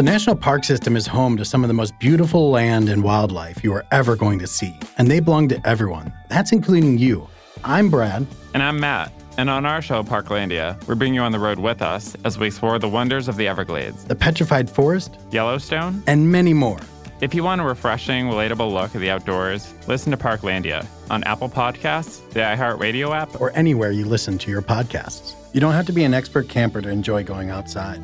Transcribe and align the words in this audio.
The 0.00 0.04
National 0.04 0.34
Park 0.34 0.64
System 0.64 0.96
is 0.96 1.06
home 1.06 1.36
to 1.36 1.44
some 1.44 1.62
of 1.62 1.68
the 1.68 1.74
most 1.74 1.92
beautiful 1.98 2.50
land 2.50 2.88
and 2.88 3.04
wildlife 3.04 3.62
you 3.62 3.70
are 3.74 3.84
ever 3.92 4.16
going 4.16 4.38
to 4.38 4.46
see, 4.46 4.74
and 4.96 5.10
they 5.10 5.20
belong 5.20 5.46
to 5.48 5.60
everyone. 5.68 6.10
That's 6.30 6.52
including 6.52 6.96
you. 6.96 7.28
I'm 7.64 7.90
Brad. 7.90 8.26
And 8.54 8.62
I'm 8.62 8.80
Matt. 8.80 9.12
And 9.36 9.50
on 9.50 9.66
our 9.66 9.82
show, 9.82 10.02
Parklandia, 10.02 10.82
we're 10.88 10.94
bringing 10.94 11.16
you 11.16 11.20
on 11.20 11.32
the 11.32 11.38
road 11.38 11.58
with 11.58 11.82
us 11.82 12.16
as 12.24 12.38
we 12.38 12.46
explore 12.46 12.78
the 12.78 12.88
wonders 12.88 13.28
of 13.28 13.36
the 13.36 13.46
Everglades, 13.46 14.06
the 14.06 14.14
Petrified 14.14 14.70
Forest, 14.70 15.18
Yellowstone, 15.32 16.02
and 16.06 16.32
many 16.32 16.54
more. 16.54 16.80
If 17.20 17.34
you 17.34 17.44
want 17.44 17.60
a 17.60 17.64
refreshing, 17.64 18.24
relatable 18.24 18.72
look 18.72 18.94
at 18.94 19.02
the 19.02 19.10
outdoors, 19.10 19.74
listen 19.86 20.12
to 20.12 20.16
Parklandia 20.16 20.86
on 21.10 21.22
Apple 21.24 21.50
Podcasts, 21.50 22.26
the 22.30 22.40
iHeartRadio 22.40 23.14
app, 23.14 23.38
or 23.38 23.50
anywhere 23.50 23.90
you 23.90 24.06
listen 24.06 24.38
to 24.38 24.50
your 24.50 24.62
podcasts. 24.62 25.34
You 25.52 25.60
don't 25.60 25.74
have 25.74 25.84
to 25.88 25.92
be 25.92 26.04
an 26.04 26.14
expert 26.14 26.48
camper 26.48 26.80
to 26.80 26.88
enjoy 26.88 27.22
going 27.22 27.50
outside. 27.50 28.00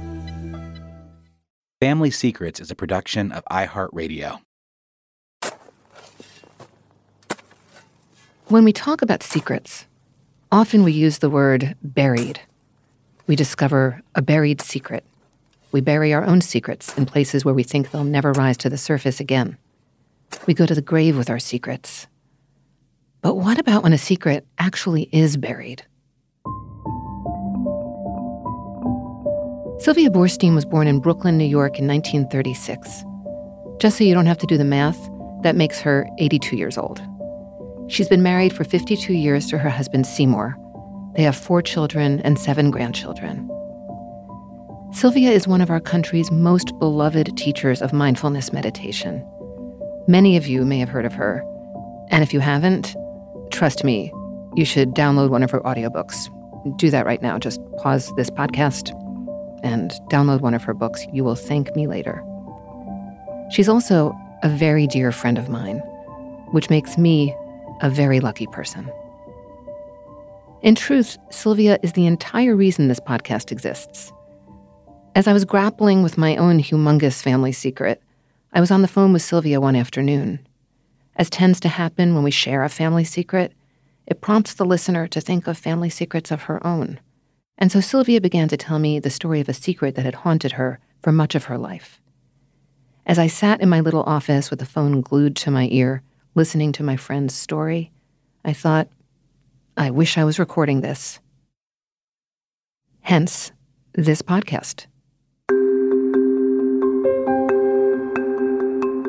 Family 1.80 2.11
Secrets 2.11 2.61
is 2.61 2.70
a 2.70 2.74
production 2.74 3.32
of 3.32 3.45
iHeartRadio. 3.50 4.41
When 8.46 8.64
we 8.64 8.73
talk 8.73 9.02
about 9.02 9.23
secrets, 9.23 9.86
often 10.50 10.84
we 10.84 10.92
use 10.92 11.19
the 11.19 11.30
word 11.30 11.77
buried. 11.83 12.41
We 13.27 13.36
discover 13.36 14.02
a 14.14 14.23
buried 14.23 14.60
secret 14.60 15.05
we 15.77 15.83
bury 15.83 16.14
our 16.14 16.24
own 16.24 16.41
secrets 16.41 16.97
in 16.97 17.05
places 17.05 17.45
where 17.45 17.52
we 17.52 17.62
think 17.62 17.91
they'll 17.91 18.02
never 18.02 18.33
rise 18.33 18.56
to 18.56 18.70
the 18.70 18.78
surface 18.78 19.20
again. 19.20 19.58
We 20.47 20.55
go 20.55 20.64
to 20.64 20.74
the 20.74 20.80
grave 20.80 21.19
with 21.19 21.28
our 21.28 21.38
secrets. 21.38 22.06
But 23.20 23.34
what 23.34 23.58
about 23.58 23.83
when 23.83 23.92
a 23.92 23.98
secret 23.98 24.47
actually 24.58 25.11
is 25.12 25.36
buried? 25.36 25.84
Sylvia 29.78 30.08
Boorstein 30.08 30.54
was 30.54 30.64
born 30.64 30.88
in 30.88 31.00
Brooklyn, 31.00 31.36
New 31.36 31.44
York 31.44 31.78
in 31.78 31.86
1936. 31.86 33.04
Just 33.78 33.98
so 33.98 34.04
you 34.04 34.14
don't 34.14 34.26
have 34.26 34.38
to 34.38 34.46
do 34.46 34.56
the 34.56 34.64
math, 34.64 34.98
that 35.42 35.55
makes 35.55 35.80
her 35.80 36.08
82 36.18 36.56
years 36.56 36.78
old. 36.78 37.02
She's 37.88 38.08
been 38.08 38.22
married 38.22 38.55
for 38.55 38.64
52 38.64 39.12
years 39.12 39.46
to 39.48 39.58
her 39.58 39.68
husband 39.68 40.06
Seymour. 40.06 40.56
They 41.14 41.22
have 41.22 41.36
four 41.36 41.60
children 41.60 42.20
and 42.20 42.38
seven 42.38 42.70
grandchildren. 42.70 43.48
Sylvia 44.92 45.30
is 45.30 45.46
one 45.46 45.60
of 45.60 45.70
our 45.70 45.80
country's 45.80 46.30
most 46.30 46.77
beloved 46.78 47.36
teachers 47.36 47.83
of 47.83 47.92
mindfulness 47.92 48.55
meditation. 48.55 49.24
Many 50.08 50.38
of 50.38 50.46
you 50.46 50.64
may 50.64 50.78
have 50.78 50.88
heard 50.88 51.05
of 51.05 51.12
her. 51.12 51.44
And 52.11 52.22
if 52.22 52.33
you 52.33 52.40
haven't, 52.40 52.96
trust 53.50 53.84
me, 53.84 54.11
you 54.55 54.64
should 54.64 54.94
download 54.94 55.28
one 55.28 55.42
of 55.42 55.50
her 55.50 55.61
audiobooks. 55.61 56.16
Do 56.78 56.90
that 56.90 57.05
right 57.05 57.20
now. 57.20 57.38
Just 57.38 57.61
pause 57.77 58.11
this 58.16 58.30
podcast 58.30 58.90
and 59.67 59.91
download 60.09 60.41
one 60.41 60.55
of 60.55 60.62
her 60.62 60.75
books. 60.75 61.05
You 61.12 61.25
will 61.25 61.34
thank 61.34 61.75
me 61.75 61.86
later. 61.86 62.25
She's 63.50 63.69
also 63.69 64.17
a 64.42 64.48
very 64.48 64.86
dear 64.86 65.12
friend 65.12 65.36
of 65.36 65.48
mine, 65.48 65.78
which 66.53 66.70
makes 66.70 66.97
me 66.97 67.34
a 67.83 67.91
very 67.91 68.20
lucky 68.20 68.47
person. 68.47 68.91
In 70.62 70.75
truth, 70.75 71.19
Sylvia 71.31 71.78
is 71.83 71.92
the 71.92 72.06
entire 72.06 72.56
reason 72.56 72.89
this 72.89 73.00
podcast 73.00 73.53
exists. 73.53 74.12
As 75.14 75.27
I 75.27 75.33
was 75.33 75.45
grappling 75.45 76.03
with 76.03 76.19
my 76.19 76.36
own 76.36 76.61
humongous 76.61 77.23
family 77.23 77.53
secret, 77.53 78.03
I 78.53 78.61
was 78.61 78.70
on 78.70 78.83
the 78.83 78.89
phone 78.89 79.12
with 79.12 79.23
Sylvia 79.23 79.61
one 79.61 79.77
afternoon. 79.77 80.47
As 81.17 81.30
tends 81.30 81.61
to 81.61 81.69
happen 81.69 82.14
when 82.14 82.25
we 82.25 82.30
share 82.30 82.62
a 82.62 82.69
family 82.69 83.05
secret, 83.05 83.53
it 84.06 84.20
prompts 84.20 84.55
the 84.55 84.64
listener 84.64 85.06
to 85.08 85.20
think 85.20 85.47
of 85.47 85.58
family 85.58 85.91
secrets 85.91 86.30
of 86.30 86.42
her 86.42 86.64
own. 86.67 87.01
And 87.58 87.72
so 87.72 87.80
Sylvia 87.80 88.20
began 88.20 88.48
to 88.48 88.56
tell 88.56 88.78
me 88.78 88.98
the 88.98 89.10
story 89.10 89.40
of 89.40 89.48
a 89.48 89.54
secret 89.54 89.94
that 89.94 90.04
had 90.04 90.16
haunted 90.16 90.52
her 90.52 90.78
for 91.02 91.12
much 91.12 91.34
of 91.34 91.44
her 91.44 91.56
life. 91.56 92.00
As 93.06 93.18
I 93.18 93.28
sat 93.28 93.60
in 93.60 93.68
my 93.68 93.80
little 93.80 94.02
office 94.02 94.50
with 94.50 94.58
the 94.58 94.66
phone 94.66 95.00
glued 95.00 95.36
to 95.36 95.50
my 95.50 95.68
ear, 95.70 96.02
listening 96.34 96.72
to 96.72 96.82
my 96.82 96.96
friend's 96.96 97.34
story, 97.34 97.92
I 98.44 98.52
thought, 98.52 98.88
I 99.77 99.90
wish 99.90 100.18
I 100.18 100.24
was 100.24 100.39
recording 100.39 100.80
this. 100.80 101.20
Hence, 103.00 103.52
this 103.95 104.22
podcast. 104.22 104.86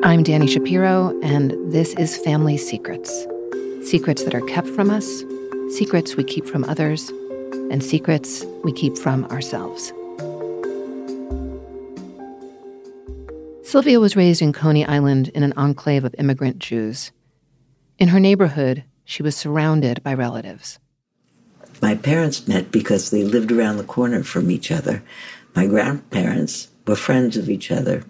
I'm 0.04 0.22
Danny 0.22 0.46
Shapiro, 0.46 1.18
and 1.22 1.54
this 1.72 1.92
is 1.94 2.16
Family 2.16 2.56
Secrets 2.56 3.26
secrets 3.88 4.24
that 4.24 4.34
are 4.34 4.42
kept 4.42 4.68
from 4.68 4.90
us, 4.90 5.24
secrets 5.70 6.14
we 6.14 6.22
keep 6.22 6.44
from 6.44 6.64
others, 6.64 7.10
and 7.70 7.82
secrets 7.82 8.44
we 8.64 8.72
keep 8.72 8.96
from 8.96 9.24
ourselves. 9.26 9.92
Sylvia 13.62 14.00
was 14.00 14.16
raised 14.16 14.40
in 14.40 14.52
Coney 14.52 14.86
Island 14.86 15.28
in 15.28 15.42
an 15.42 15.52
enclave 15.56 16.04
of 16.04 16.14
immigrant 16.18 16.58
Jews. 16.58 17.12
In 17.98 18.08
her 18.08 18.20
neighborhood, 18.20 18.84
she 19.04 19.22
was 19.22 19.36
surrounded 19.36 20.02
by 20.02 20.14
relatives. 20.14 20.78
My 21.82 21.94
parents 21.94 22.48
met 22.48 22.72
because 22.72 23.10
they 23.10 23.24
lived 23.24 23.52
around 23.52 23.76
the 23.76 23.84
corner 23.84 24.22
from 24.22 24.50
each 24.50 24.70
other. 24.70 25.02
My 25.54 25.66
grandparents 25.66 26.68
were 26.86 26.96
friends 26.96 27.36
of 27.36 27.48
each 27.48 27.70
other 27.70 28.04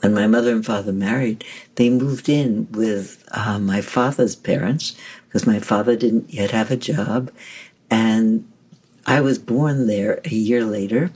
when 0.00 0.14
my 0.14 0.26
mother 0.26 0.52
and 0.52 0.64
father 0.64 0.92
married, 0.92 1.44
they 1.76 1.90
moved 1.90 2.28
in 2.28 2.68
with 2.70 3.24
uh, 3.32 3.58
my 3.58 3.80
father's 3.80 4.36
parents 4.36 4.96
because 5.26 5.46
my 5.46 5.58
father 5.58 5.96
didn't 5.96 6.32
yet 6.32 6.50
have 6.50 6.70
a 6.70 6.76
job. 6.76 7.32
And 7.90 8.46
I 9.06 9.20
was 9.20 9.38
born 9.38 9.86
there 9.86 10.20
a 10.24 10.34
year 10.34 10.64
later. 10.64 11.12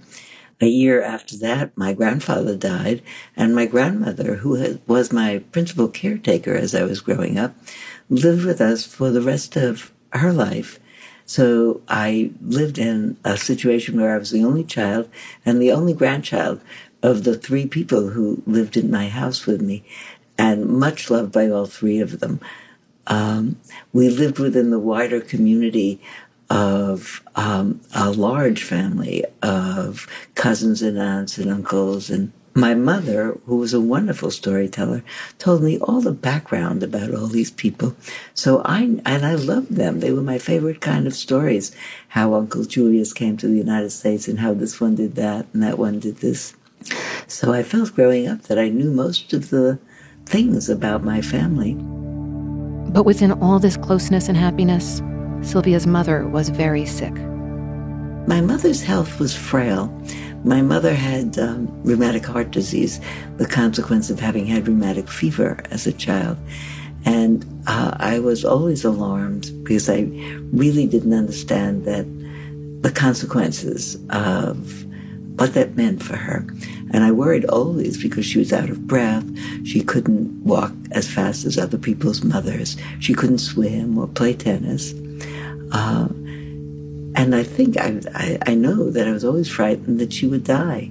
A 0.61 0.69
year 0.69 1.03
after 1.03 1.37
that, 1.39 1.77
my 1.77 1.93
grandfather 1.93 2.55
died, 2.55 3.03
and 3.37 3.55
my 3.55 3.67
grandmother, 3.67 4.37
who 4.37 4.79
was 4.87 5.13
my 5.13 5.39
principal 5.51 5.89
caretaker 5.89 6.55
as 6.55 6.75
I 6.75 6.85
was 6.85 7.01
growing 7.01 7.39
up, 7.39 7.55
lived 8.09 8.45
with 8.45 8.61
us 8.61 8.87
for 8.87 9.11
the 9.11 9.23
rest 9.23 9.57
of 9.57 9.91
her 10.13 10.33
life. 10.33 10.79
So 11.25 11.81
I 11.89 12.33
lived 12.43 12.79
in 12.79 13.17
a 13.25 13.37
situation 13.37 14.01
where 14.01 14.15
I 14.15 14.19
was 14.19 14.31
the 14.31 14.45
only 14.45 14.65
child 14.65 15.09
and 15.45 15.61
the 15.61 15.73
only 15.73 15.95
grandchild 15.95 16.61
of 17.03 17.25
the 17.25 17.37
three 17.37 17.67
people 17.67 18.11
who 18.11 18.43
lived 18.47 18.77
in 18.77 18.91
my 18.91 19.09
house 19.09 19.47
with 19.47 19.63
me, 19.63 19.83
and 20.37 20.67
much 20.67 21.11
loved 21.11 21.33
by 21.33 21.49
all 21.49 21.67
three 21.67 22.01
of 22.01 22.21
them. 22.21 22.39
Um, 23.07 23.59
we 23.93 24.09
lived 24.09 24.39
within 24.39 24.71
the 24.71 24.79
wider 24.79 25.21
community 25.21 26.01
of 26.51 27.23
um, 27.37 27.81
a 27.95 28.11
large 28.11 28.63
family 28.65 29.25
of 29.43 30.07
cousins 30.35 30.83
and 30.83 30.99
aunts 30.99 31.39
and 31.39 31.51
uncles 31.51 32.11
and 32.11 32.33
my 32.55 32.75
mother, 32.75 33.39
who 33.47 33.57
was 33.57 33.73
a 33.73 33.81
wonderful 33.81 34.31
storyteller, 34.31 35.05
told 35.39 35.63
me 35.63 35.79
all 35.79 36.01
the 36.01 36.13
background 36.13 36.83
about 36.83 37.15
all 37.15 37.29
these 37.29 37.53
people. 37.53 37.95
So 38.35 38.61
I, 38.65 38.83
and 39.07 39.25
I 39.25 39.37
loved 39.37 39.77
them. 39.77 40.01
They 40.01 40.13
were 40.13 40.23
my 40.23 40.39
favorite 40.39 40.81
kind 40.81 41.07
of 41.07 41.15
stories. 41.15 41.75
How 42.09 42.35
Uncle 42.35 42.65
Julius 42.65 43.13
came 43.13 43.37
to 43.37 43.47
the 43.47 43.57
United 43.57 43.91
States 43.91 44.27
and 44.27 44.41
how 44.41 44.55
this 44.55 44.81
one 44.81 44.97
did 44.97 45.15
that 45.15 45.47
and 45.53 45.63
that 45.63 45.79
one 45.79 46.01
did 46.01 46.17
this. 46.17 46.55
So 47.29 47.53
I 47.53 47.63
felt 47.63 47.95
growing 47.95 48.27
up 48.27 48.43
that 48.43 48.59
I 48.59 48.69
knew 48.69 48.91
most 48.91 49.33
of 49.33 49.51
the 49.51 49.79
things 50.27 50.69
about 50.69 51.05
my 51.05 51.23
family. 51.23 51.75
But 52.93 53.05
within 53.05 53.33
all 53.33 53.61
this 53.61 53.77
closeness 53.77 54.29
and 54.29 54.37
happiness, 54.37 55.01
Sylvia's 55.43 55.87
mother 55.87 56.29
was 56.29 56.49
very 56.51 56.85
sick. 56.85 57.15
My 58.27 58.41
mother's 58.41 58.83
health 58.83 59.19
was 59.19 59.35
frail. 59.35 59.87
My 60.45 60.63
mother 60.63 60.95
had 60.95 61.39
um, 61.39 61.69
rheumatic 61.83 62.25
heart 62.25 62.51
disease, 62.51 63.01
the 63.39 63.47
consequence 63.47 64.11
of 64.11 64.21
having 64.21 64.47
had 64.47 64.69
rheumatic 64.69 65.09
fever 65.09 65.61
as 65.71 65.87
a 65.87 65.93
child. 65.93 66.39
And 67.05 67.45
uh, 67.67 67.97
I 67.99 68.19
was 68.19 68.45
always 68.45 68.85
alarmed 68.85 69.51
because 69.65 69.89
I 69.89 70.03
really 70.53 70.87
didn't 70.87 71.15
understand 71.15 71.85
that 71.87 72.07
the 72.83 72.93
consequences 72.93 73.97
of 74.11 74.85
what 75.39 75.55
that 75.55 75.77
meant 75.77 76.03
for 76.03 76.17
her. 76.17 76.47
And 76.93 77.03
I 77.03 77.13
worried 77.13 77.47
always 77.47 78.01
because 78.01 78.27
she 78.27 78.39
was 78.39 78.53
out 78.53 78.69
of 78.69 78.87
breath. 78.87 79.25
She 79.65 79.83
couldn't 79.83 80.45
walk 80.45 80.73
as 80.91 81.11
fast 81.11 81.47
as 81.47 81.57
other 81.57 81.79
people's 81.79 82.23
mothers. 82.23 82.77
She 82.99 83.15
couldn't 83.15 83.39
swim 83.39 83.97
or 83.97 84.07
play 84.07 84.35
tennis. 84.35 84.93
Uh, 85.73 86.09
and 87.17 87.35
I 87.35 87.43
think 87.43 87.77
I, 87.77 88.01
I, 88.15 88.39
I 88.47 88.55
know 88.55 88.91
that 88.91 89.07
I 89.07 89.13
was 89.13 89.25
always 89.25 89.49
frightened 89.49 89.99
that 89.99 90.13
she 90.13 90.27
would 90.27 90.45
die. 90.45 90.91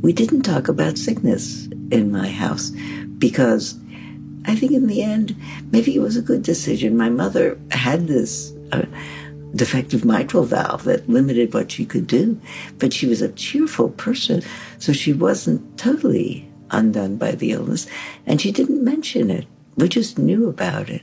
We 0.00 0.12
didn't 0.12 0.42
talk 0.42 0.68
about 0.68 0.98
sickness 0.98 1.66
in 1.90 2.10
my 2.10 2.28
house 2.28 2.70
because 3.18 3.78
I 4.46 4.54
think 4.56 4.72
in 4.72 4.86
the 4.86 5.02
end, 5.02 5.36
maybe 5.70 5.94
it 5.94 6.00
was 6.00 6.16
a 6.16 6.22
good 6.22 6.42
decision. 6.42 6.96
My 6.96 7.10
mother 7.10 7.58
had 7.70 8.06
this. 8.06 8.52
Uh, 8.72 8.86
defective 9.54 10.04
mitral 10.04 10.44
valve 10.44 10.84
that 10.84 11.08
limited 11.08 11.52
what 11.52 11.72
she 11.72 11.84
could 11.84 12.06
do. 12.06 12.40
But 12.78 12.92
she 12.92 13.06
was 13.06 13.20
a 13.22 13.32
cheerful 13.32 13.90
person, 13.90 14.42
so 14.78 14.92
she 14.92 15.12
wasn't 15.12 15.78
totally 15.78 16.48
undone 16.70 17.16
by 17.16 17.32
the 17.32 17.52
illness. 17.52 17.86
And 18.26 18.40
she 18.40 18.52
didn't 18.52 18.84
mention 18.84 19.30
it. 19.30 19.46
We 19.76 19.88
just 19.88 20.18
knew 20.18 20.48
about 20.48 20.88
it. 20.88 21.02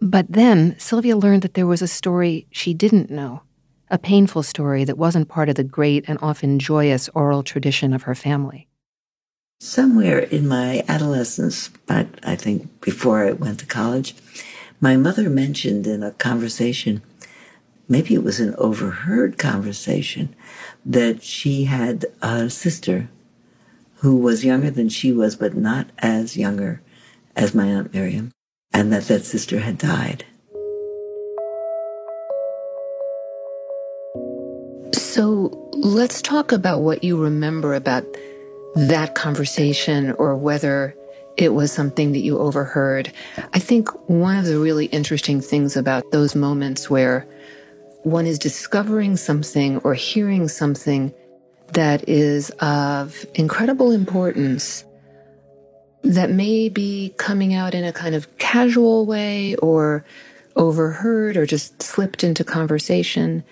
But 0.00 0.26
then 0.28 0.76
Sylvia 0.78 1.16
learned 1.16 1.42
that 1.42 1.54
there 1.54 1.66
was 1.66 1.82
a 1.82 1.88
story 1.88 2.46
she 2.50 2.72
didn't 2.72 3.10
know, 3.10 3.42
a 3.90 3.98
painful 3.98 4.42
story 4.42 4.84
that 4.84 4.98
wasn't 4.98 5.28
part 5.28 5.48
of 5.48 5.56
the 5.56 5.64
great 5.64 6.04
and 6.08 6.18
often 6.22 6.58
joyous 6.58 7.08
oral 7.14 7.42
tradition 7.42 7.92
of 7.92 8.02
her 8.02 8.14
family. 8.14 8.68
Somewhere 9.60 10.20
in 10.20 10.46
my 10.46 10.84
adolescence, 10.88 11.68
but 11.86 12.06
I 12.22 12.36
think 12.36 12.80
before 12.80 13.26
I 13.26 13.32
went 13.32 13.58
to 13.60 13.66
college, 13.66 14.14
my 14.80 14.96
mother 14.96 15.28
mentioned 15.28 15.86
in 15.86 16.04
a 16.04 16.12
conversation, 16.12 17.02
maybe 17.88 18.14
it 18.14 18.22
was 18.22 18.38
an 18.38 18.54
overheard 18.56 19.36
conversation, 19.36 20.34
that 20.86 21.24
she 21.24 21.64
had 21.64 22.06
a 22.22 22.48
sister 22.48 23.08
who 23.96 24.16
was 24.16 24.44
younger 24.44 24.70
than 24.70 24.88
she 24.88 25.10
was, 25.10 25.34
but 25.34 25.56
not 25.56 25.88
as 25.98 26.36
younger 26.36 26.80
as 27.34 27.52
my 27.52 27.66
Aunt 27.66 27.92
Miriam, 27.92 28.30
and 28.72 28.92
that 28.92 29.04
that 29.04 29.24
sister 29.24 29.58
had 29.58 29.78
died. 29.78 30.24
So 34.94 35.70
let's 35.72 36.22
talk 36.22 36.52
about 36.52 36.82
what 36.82 37.02
you 37.02 37.20
remember 37.20 37.74
about 37.74 38.04
that 38.74 39.14
conversation 39.14 40.12
or 40.12 40.36
whether 40.36 40.94
it 41.36 41.54
was 41.54 41.72
something 41.72 42.12
that 42.12 42.20
you 42.20 42.38
overheard. 42.38 43.12
I 43.52 43.58
think 43.58 43.88
one 44.08 44.36
of 44.36 44.44
the 44.44 44.58
really 44.58 44.86
interesting 44.86 45.40
things 45.40 45.76
about 45.76 46.10
those 46.10 46.34
moments 46.34 46.90
where 46.90 47.26
one 48.02 48.26
is 48.26 48.38
discovering 48.38 49.16
something 49.16 49.78
or 49.78 49.94
hearing 49.94 50.48
something 50.48 51.14
that 51.72 52.08
is 52.08 52.50
of 52.60 53.26
incredible 53.34 53.92
importance 53.92 54.84
that 56.02 56.30
may 56.30 56.68
be 56.68 57.14
coming 57.16 57.54
out 57.54 57.74
in 57.74 57.84
a 57.84 57.92
kind 57.92 58.14
of 58.14 58.38
casual 58.38 59.06
way 59.06 59.54
or 59.56 60.04
overheard 60.56 61.36
or 61.36 61.46
just 61.46 61.82
slipped 61.82 62.24
into 62.24 62.44
conversation, 62.44 63.44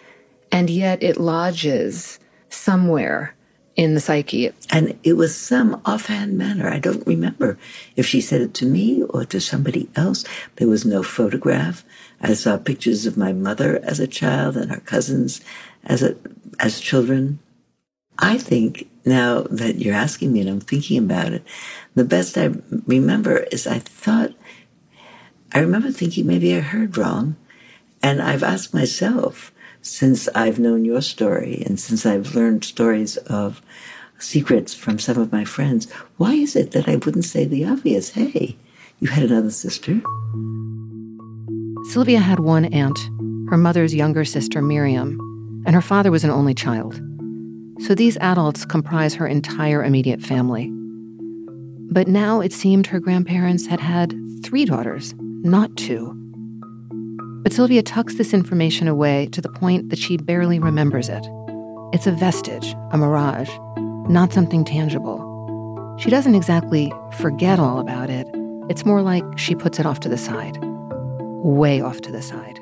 and 0.52 0.70
yet 0.70 1.02
it 1.02 1.18
lodges 1.18 2.18
somewhere 2.48 3.34
in 3.76 3.94
the 3.94 4.00
psyche. 4.00 4.50
And 4.70 4.98
it 5.04 5.14
was 5.14 5.36
some 5.36 5.80
offhand 5.84 6.38
manner. 6.38 6.68
I 6.68 6.78
don't 6.78 7.06
remember 7.06 7.58
if 7.94 8.06
she 8.06 8.20
said 8.20 8.40
it 8.40 8.54
to 8.54 8.66
me 8.66 9.02
or 9.02 9.24
to 9.26 9.40
somebody 9.40 9.88
else. 9.94 10.24
There 10.56 10.68
was 10.68 10.86
no 10.86 11.02
photograph. 11.02 11.84
I 12.20 12.32
saw 12.32 12.56
pictures 12.56 13.04
of 13.04 13.18
my 13.18 13.32
mother 13.32 13.78
as 13.84 14.00
a 14.00 14.06
child 14.06 14.56
and 14.56 14.70
her 14.70 14.80
cousins 14.80 15.42
as 15.84 16.02
a, 16.02 16.16
as 16.58 16.80
children. 16.80 17.38
I 18.18 18.38
think 18.38 18.88
now 19.04 19.42
that 19.42 19.76
you're 19.76 19.94
asking 19.94 20.32
me 20.32 20.40
and 20.40 20.48
I'm 20.48 20.60
thinking 20.60 20.98
about 20.98 21.34
it, 21.34 21.44
the 21.96 22.04
best 22.04 22.38
I 22.38 22.50
remember 22.86 23.38
is 23.50 23.66
I 23.66 23.80
thought, 23.80 24.32
I 25.52 25.60
remember 25.60 25.90
thinking 25.90 26.26
maybe 26.26 26.54
I 26.54 26.60
heard 26.60 26.96
wrong. 26.96 27.36
And 28.02 28.22
I've 28.22 28.42
asked 28.42 28.74
myself, 28.74 29.52
since 29.80 30.28
I've 30.34 30.58
known 30.58 30.84
your 30.84 31.00
story 31.00 31.62
and 31.64 31.80
since 31.80 32.04
I've 32.04 32.34
learned 32.34 32.64
stories 32.64 33.16
of 33.16 33.62
secrets 34.18 34.74
from 34.74 34.98
some 34.98 35.18
of 35.18 35.32
my 35.32 35.44
friends, 35.44 35.90
why 36.18 36.34
is 36.34 36.54
it 36.54 36.72
that 36.72 36.86
I 36.86 36.96
wouldn't 36.96 37.24
say 37.24 37.46
the 37.46 37.64
obvious? 37.64 38.10
Hey, 38.10 38.56
you 39.00 39.08
had 39.08 39.24
another 39.24 39.50
sister? 39.50 40.00
Sylvia 41.92 42.20
had 42.20 42.40
one 42.40 42.66
aunt, 42.66 42.98
her 43.48 43.56
mother's 43.56 43.94
younger 43.94 44.24
sister, 44.24 44.60
Miriam, 44.60 45.18
and 45.66 45.74
her 45.74 45.82
father 45.82 46.10
was 46.10 46.24
an 46.24 46.30
only 46.30 46.52
child. 46.52 47.00
So 47.80 47.94
these 47.94 48.18
adults 48.18 48.66
comprise 48.66 49.14
her 49.14 49.26
entire 49.26 49.82
immediate 49.82 50.20
family. 50.20 50.75
But 51.90 52.08
now 52.08 52.40
it 52.40 52.52
seemed 52.52 52.86
her 52.88 53.00
grandparents 53.00 53.66
had 53.66 53.80
had 53.80 54.14
three 54.42 54.64
daughters, 54.64 55.14
not 55.18 55.74
two. 55.76 56.12
But 57.42 57.52
Sylvia 57.52 57.82
tucks 57.82 58.16
this 58.16 58.34
information 58.34 58.88
away 58.88 59.26
to 59.32 59.40
the 59.40 59.48
point 59.48 59.90
that 59.90 59.98
she 59.98 60.16
barely 60.16 60.58
remembers 60.58 61.08
it. 61.08 61.24
It's 61.92 62.06
a 62.06 62.12
vestige, 62.12 62.74
a 62.90 62.98
mirage, 62.98 63.50
not 64.08 64.32
something 64.32 64.64
tangible. 64.64 65.96
She 65.98 66.10
doesn't 66.10 66.34
exactly 66.34 66.92
forget 67.18 67.58
all 67.58 67.78
about 67.78 68.10
it. 68.10 68.26
It's 68.68 68.84
more 68.84 69.00
like 69.00 69.24
she 69.38 69.54
puts 69.54 69.78
it 69.78 69.86
off 69.86 70.00
to 70.00 70.08
the 70.08 70.18
side, 70.18 70.58
way 71.44 71.80
off 71.80 72.00
to 72.02 72.12
the 72.12 72.20
side. 72.20 72.60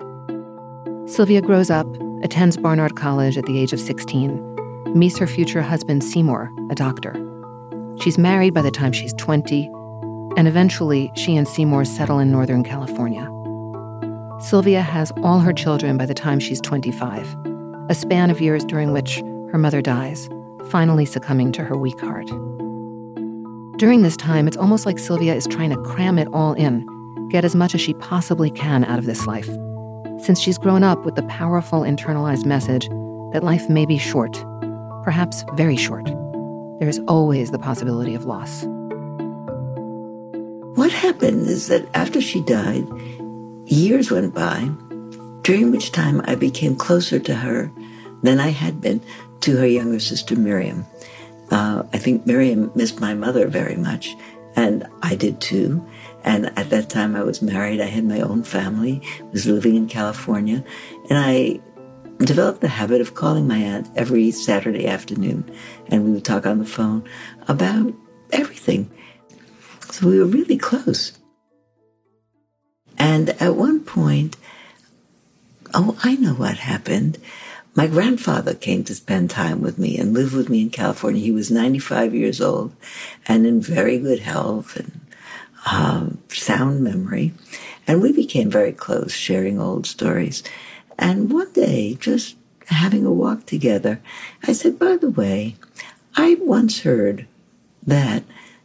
Sylvia 1.07 1.41
grows 1.41 1.71
up, 1.71 1.87
attends 2.23 2.57
Barnard 2.57 2.97
College 2.97 3.39
at 3.39 3.47
the 3.47 3.59
age 3.59 3.73
of 3.73 3.81
16, 3.81 4.95
meets 4.95 5.19
her 5.19 5.27
future 5.27 5.63
husband 5.63 6.05
Seymour, 6.05 6.53
a 6.71 6.75
doctor. 6.75 7.15
She's 8.01 8.19
married 8.19 8.55
by 8.55 8.63
the 8.63 8.71
time 8.71 8.93
she's 8.93 9.15
20, 9.15 9.71
and 10.37 10.49
eventually 10.49 11.13
she 11.15 11.37
and 11.37 11.47
Seymour 11.47 11.85
settle 11.85 12.19
in 12.19 12.31
Northern 12.31 12.65
California. 12.65 13.31
Sylvia 14.41 14.83
has 14.83 15.13
all 15.23 15.39
her 15.39 15.53
children 15.53 15.97
by 15.97 16.07
the 16.07 16.15
time 16.15 16.41
she's 16.41 16.61
25, 16.61 17.37
a 17.89 17.95
span 17.95 18.31
of 18.31 18.41
years 18.41 18.65
during 18.65 18.93
which 18.93 19.21
her 19.53 19.59
mother 19.59 19.81
dies, 19.81 20.29
finally 20.71 21.07
succumbing 21.07 21.53
to 21.53 21.65
her 21.65 21.77
weak 21.77 22.01
heart. 22.01 22.27
During 23.79 24.03
this 24.03 24.17
time, 24.17 24.49
it's 24.49 24.57
almost 24.57 24.87
like 24.87 24.99
Sylvia 24.99 25.35
is 25.35 25.47
trying 25.47 25.71
to 25.71 25.83
cram 25.83 26.19
it 26.19 26.29
all 26.33 26.53
in, 26.55 26.85
get 27.29 27.45
as 27.45 27.55
much 27.55 27.75
as 27.75 27.81
she 27.81 27.95
possibly 27.95 28.51
can 28.51 28.85
out 28.85 28.99
of 28.99 29.07
this 29.07 29.27
life, 29.27 29.49
since 30.19 30.41
she's 30.41 30.59
grown 30.59 30.83
up 30.83 31.05
with 31.05 31.15
the 31.15 31.23
powerful 31.25 31.81
internalized 31.81 32.45
message 32.45 32.89
that 33.33 33.45
life 33.45 33.69
may 33.69 33.87
be 33.87 33.99
short, 33.99 34.45
perhaps 35.05 35.45
very 35.55 35.77
short. 35.77 36.09
There's 36.81 36.99
always 37.09 37.51
the 37.51 37.59
possibility 37.59 38.15
of 38.15 38.25
loss. 38.25 38.65
What 40.77 40.91
happened 40.91 41.49
is 41.49 41.69
that 41.69 41.87
after 41.95 42.21
she 42.21 42.43
died, 42.43 42.87
Years 43.67 44.11
went 44.11 44.35
by, 44.35 44.69
during 45.41 45.71
which 45.71 45.91
time 45.91 46.21
I 46.27 46.35
became 46.35 46.77
closer 46.77 47.19
to 47.19 47.35
her 47.35 47.73
than 48.23 48.39
I 48.39 48.49
had 48.49 48.83
been 48.83 49.01
to 49.41 49.57
her 49.57 49.67
younger 49.67 50.01
sister 50.01 50.37
Miriam. 50.37 50.85
Uh, 51.51 51.85
I 51.95 51.99
think 51.99 52.27
Miriam 52.27 52.71
missed 52.75 53.01
my 53.01 53.15
mother 53.15 53.47
very 53.49 53.77
much, 53.77 54.15
and 54.55 54.87
I 55.03 55.15
did 55.15 55.41
too. 55.41 55.83
And 56.25 56.47
at 56.59 56.69
that 56.71 56.91
time, 56.91 57.17
I 57.17 57.23
was 57.23 57.41
married. 57.41 57.81
I 57.81 57.87
had 57.87 58.05
my 58.05 58.21
own 58.21 58.43
family, 58.43 59.01
was 59.33 59.47
living 59.47 59.77
in 59.77 59.89
California, 59.89 60.63
and 61.09 61.19
I 61.19 61.61
developed 62.25 62.61
the 62.61 62.69
habit 62.69 63.01
of 63.01 63.15
calling 63.15 63.47
my 63.47 63.59
aunt 63.59 63.89
every 63.97 64.31
Saturday 64.31 64.87
afternoon, 64.87 65.51
and 65.89 66.05
we 66.05 66.13
would 66.13 66.25
talk 66.25 66.47
on 66.47 66.59
the 66.59 66.65
phone 66.65 67.09
about 67.49 67.93
everything. 68.33 68.91
So 69.91 70.09
we 70.09 70.19
were 70.19 70.27
really 70.27 70.57
close. 70.57 71.19
And 72.99 73.31
at 73.41 73.57
one 73.57 73.81
point, 73.81 74.37
oh, 75.73 75.99
I 76.03 76.17
know 76.17 76.35
what 76.35 76.59
happened. 76.59 77.19
My 77.75 77.89
grandfather 77.89 78.55
came 78.55 78.85
to 78.85 78.95
spend 78.95 79.31
time 79.31 79.61
with 79.61 79.79
me 79.79 79.99
and 79.99 80.15
live 80.15 80.33
with 80.33 80.49
me 80.49 80.63
in 80.63 80.71
California. 80.71 81.21
He 81.21 81.33
was 81.33 81.51
95 81.51 82.15
years 82.15 82.41
old 82.41 82.75
and 83.27 83.47
in 83.47 83.61
very 83.61 83.99
good 83.99 84.21
health 84.21 84.77
and 84.77 85.01
um, 85.71 86.23
sound 86.29 86.83
memory. 86.83 87.35
And 87.87 88.01
we 88.01 88.13
became 88.13 88.51
very 88.51 88.73
close, 88.73 89.13
sharing 89.13 89.61
old 89.61 89.87
stories. 89.87 90.43
And 90.99 91.33
one 91.33 91.53
day, 91.53 91.95
just 91.95 92.37
having 92.67 93.05
a 93.05 93.13
walk 93.13 93.47
together, 93.47 94.01
I 94.43 94.53
said, 94.53 94.79
by 94.79 94.97
the 94.97 95.11
way, 95.11 95.57
I 96.17 96.37
once 96.41 96.81
heard 96.81 97.27
that 97.87 98.23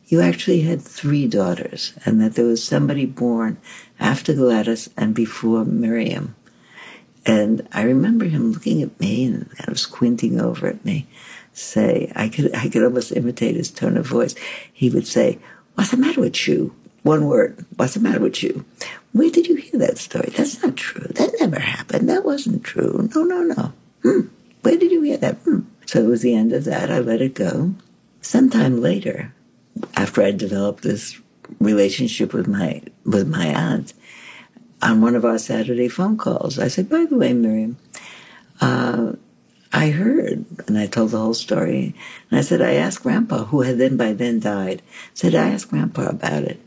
you 0.07 0.21
actually 0.21 0.61
had 0.61 0.81
three 0.81 1.27
daughters 1.27 1.93
and 2.05 2.19
that 2.21 2.35
there 2.35 2.45
was 2.45 2.63
somebody 2.63 3.05
born 3.05 3.57
after 3.99 4.33
Gladys 4.33 4.89
and 4.97 5.13
before 5.13 5.65
Miriam. 5.65 6.35
And 7.25 7.67
I 7.71 7.83
remember 7.83 8.25
him 8.25 8.51
looking 8.51 8.81
at 8.81 8.99
me 8.99 9.25
and 9.25 9.55
kind 9.57 9.69
of 9.69 9.79
squinting 9.79 10.39
over 10.41 10.67
at 10.67 10.83
me, 10.83 11.05
say, 11.53 12.11
I 12.15 12.29
could, 12.29 12.55
I 12.55 12.69
could 12.69 12.83
almost 12.83 13.11
imitate 13.11 13.55
his 13.55 13.69
tone 13.69 13.97
of 13.97 14.07
voice. 14.07 14.33
He 14.71 14.89
would 14.89 15.05
say, 15.05 15.37
What's 15.75 15.91
the 15.91 15.97
matter 15.97 16.21
with 16.21 16.47
you? 16.47 16.75
One 17.03 17.27
word. 17.27 17.65
What's 17.75 17.93
the 17.93 17.99
matter 17.99 18.19
with 18.19 18.43
you? 18.43 18.65
Where 19.11 19.31
did 19.31 19.47
you 19.47 19.55
hear 19.55 19.79
that 19.79 19.97
story? 19.97 20.31
That's 20.35 20.61
not 20.61 20.75
true. 20.75 21.07
That 21.15 21.33
never 21.39 21.59
happened. 21.59 22.09
That 22.09 22.25
wasn't 22.25 22.63
true. 22.63 23.09
No, 23.15 23.23
no, 23.23 23.41
no. 23.41 23.73
Hmm. 24.03 24.27
Where 24.61 24.77
did 24.77 24.91
you 24.91 25.01
hear 25.01 25.17
that? 25.17 25.35
Hmm. 25.37 25.61
So 25.85 26.03
it 26.03 26.07
was 26.07 26.21
the 26.21 26.35
end 26.35 26.53
of 26.53 26.65
that. 26.65 26.91
I 26.91 26.99
let 26.99 27.21
it 27.21 27.33
go. 27.33 27.73
Sometime 28.21 28.81
later, 28.81 29.33
after 29.95 30.21
I 30.21 30.31
developed 30.31 30.83
this 30.83 31.19
relationship 31.59 32.33
with 32.33 32.47
my 32.47 32.81
with 33.05 33.27
my 33.27 33.47
aunt 33.47 33.93
on 34.81 35.01
one 35.01 35.15
of 35.15 35.25
our 35.25 35.39
Saturday 35.39 35.87
phone 35.87 36.17
calls. 36.17 36.59
I 36.59 36.67
said, 36.67 36.89
"By 36.89 37.05
the 37.05 37.15
way, 37.17 37.33
Miriam, 37.33 37.77
uh, 38.61 39.13
I 39.73 39.89
heard," 39.89 40.45
and 40.67 40.77
I 40.77 40.85
told 40.85 41.11
the 41.11 41.17
whole 41.17 41.33
story. 41.33 41.95
And 42.29 42.39
I 42.39 42.41
said, 42.41 42.61
"I 42.61 42.73
asked 42.73 43.03
Grandpa, 43.03 43.45
who 43.45 43.61
had 43.61 43.77
then 43.77 43.97
by 43.97 44.13
then 44.13 44.39
died, 44.39 44.81
said 45.13 45.33
I 45.33 45.49
asked 45.49 45.69
Grandpa 45.69 46.09
about 46.09 46.43
it." 46.43 46.59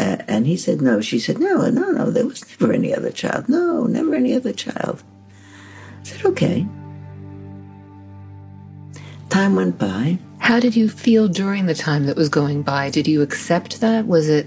And 0.00 0.46
he 0.46 0.56
said, 0.56 0.80
no. 0.80 1.00
She 1.00 1.18
said, 1.18 1.38
no, 1.38 1.68
no, 1.68 1.90
no, 1.90 2.10
there 2.10 2.26
was 2.26 2.44
never 2.60 2.72
any 2.72 2.94
other 2.94 3.10
child. 3.10 3.48
No, 3.48 3.84
never 3.84 4.14
any 4.14 4.34
other 4.34 4.52
child. 4.52 5.02
I 6.00 6.04
said, 6.04 6.24
okay. 6.24 6.66
Time 9.28 9.54
went 9.54 9.78
by. 9.78 10.18
How 10.38 10.58
did 10.58 10.74
you 10.74 10.88
feel 10.88 11.28
during 11.28 11.66
the 11.66 11.74
time 11.74 12.06
that 12.06 12.16
was 12.16 12.28
going 12.28 12.62
by? 12.62 12.90
Did 12.90 13.06
you 13.06 13.22
accept 13.22 13.80
that? 13.80 14.06
Was 14.06 14.28
it 14.28 14.46